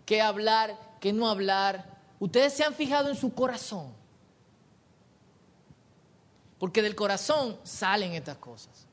qué 0.04 0.20
hablar, 0.20 0.78
qué 1.00 1.14
no 1.14 1.30
hablar? 1.30 1.96
Ustedes 2.20 2.52
se 2.52 2.64
han 2.64 2.74
fijado 2.74 3.08
en 3.08 3.16
su 3.16 3.32
corazón. 3.32 4.04
Porque 6.66 6.82
del 6.82 6.96
corazón 6.96 7.56
salen 7.62 8.14
estas 8.14 8.38
cosas. 8.38 8.88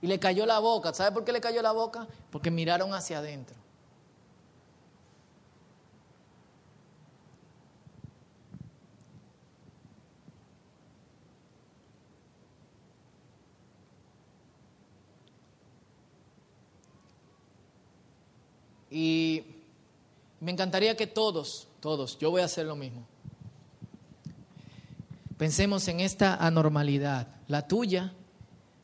Y 0.00 0.06
le 0.06 0.18
cayó 0.18 0.46
la 0.46 0.58
boca. 0.58 0.94
¿Sabe 0.94 1.12
por 1.12 1.22
qué 1.22 1.32
le 1.32 1.40
cayó 1.42 1.60
la 1.60 1.72
boca? 1.72 2.08
Porque 2.30 2.50
miraron 2.50 2.94
hacia 2.94 3.18
adentro. 3.18 3.54
Y 18.90 19.44
me 20.40 20.52
encantaría 20.52 20.96
que 20.96 21.06
todos, 21.06 21.68
todos, 21.80 22.18
yo 22.18 22.30
voy 22.30 22.40
a 22.40 22.46
hacer 22.46 22.64
lo 22.64 22.76
mismo. 22.76 23.06
Pensemos 25.38 25.86
en 25.86 26.00
esta 26.00 26.34
anormalidad, 26.34 27.28
la 27.46 27.68
tuya, 27.68 28.12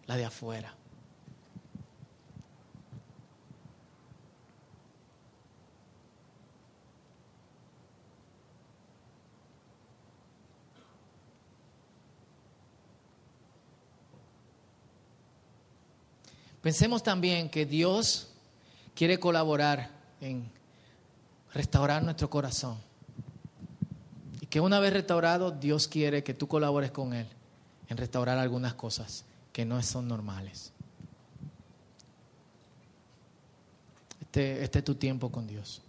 la 0.07 0.17
de 0.17 0.25
afuera. 0.25 0.73
Pensemos 16.63 17.03
también 17.03 17.51
que 17.51 17.67
Dios 17.67 18.31
quiere 18.95 19.19
colaborar 19.19 19.91
en 20.21 20.49
restaurar 21.53 22.03
nuestro 22.05 22.31
corazón. 22.31 22.79
Que 24.55 24.61
una 24.61 24.79
vez 24.79 24.93
restaurado, 24.93 25.51
Dios 25.51 25.89
quiere 25.89 26.23
que 26.23 26.33
tú 26.33 26.47
colabores 26.47 26.93
con 26.93 27.13
Él 27.13 27.27
en 27.89 27.97
restaurar 27.97 28.39
algunas 28.39 28.75
cosas 28.75 29.25
que 29.53 29.65
no 29.65 29.83
son 29.83 30.07
normales. 30.07 30.73
Este, 34.21 34.63
este 34.63 34.79
es 34.79 34.85
tu 34.85 34.95
tiempo 34.95 35.33
con 35.33 35.49
Dios. 35.49 35.83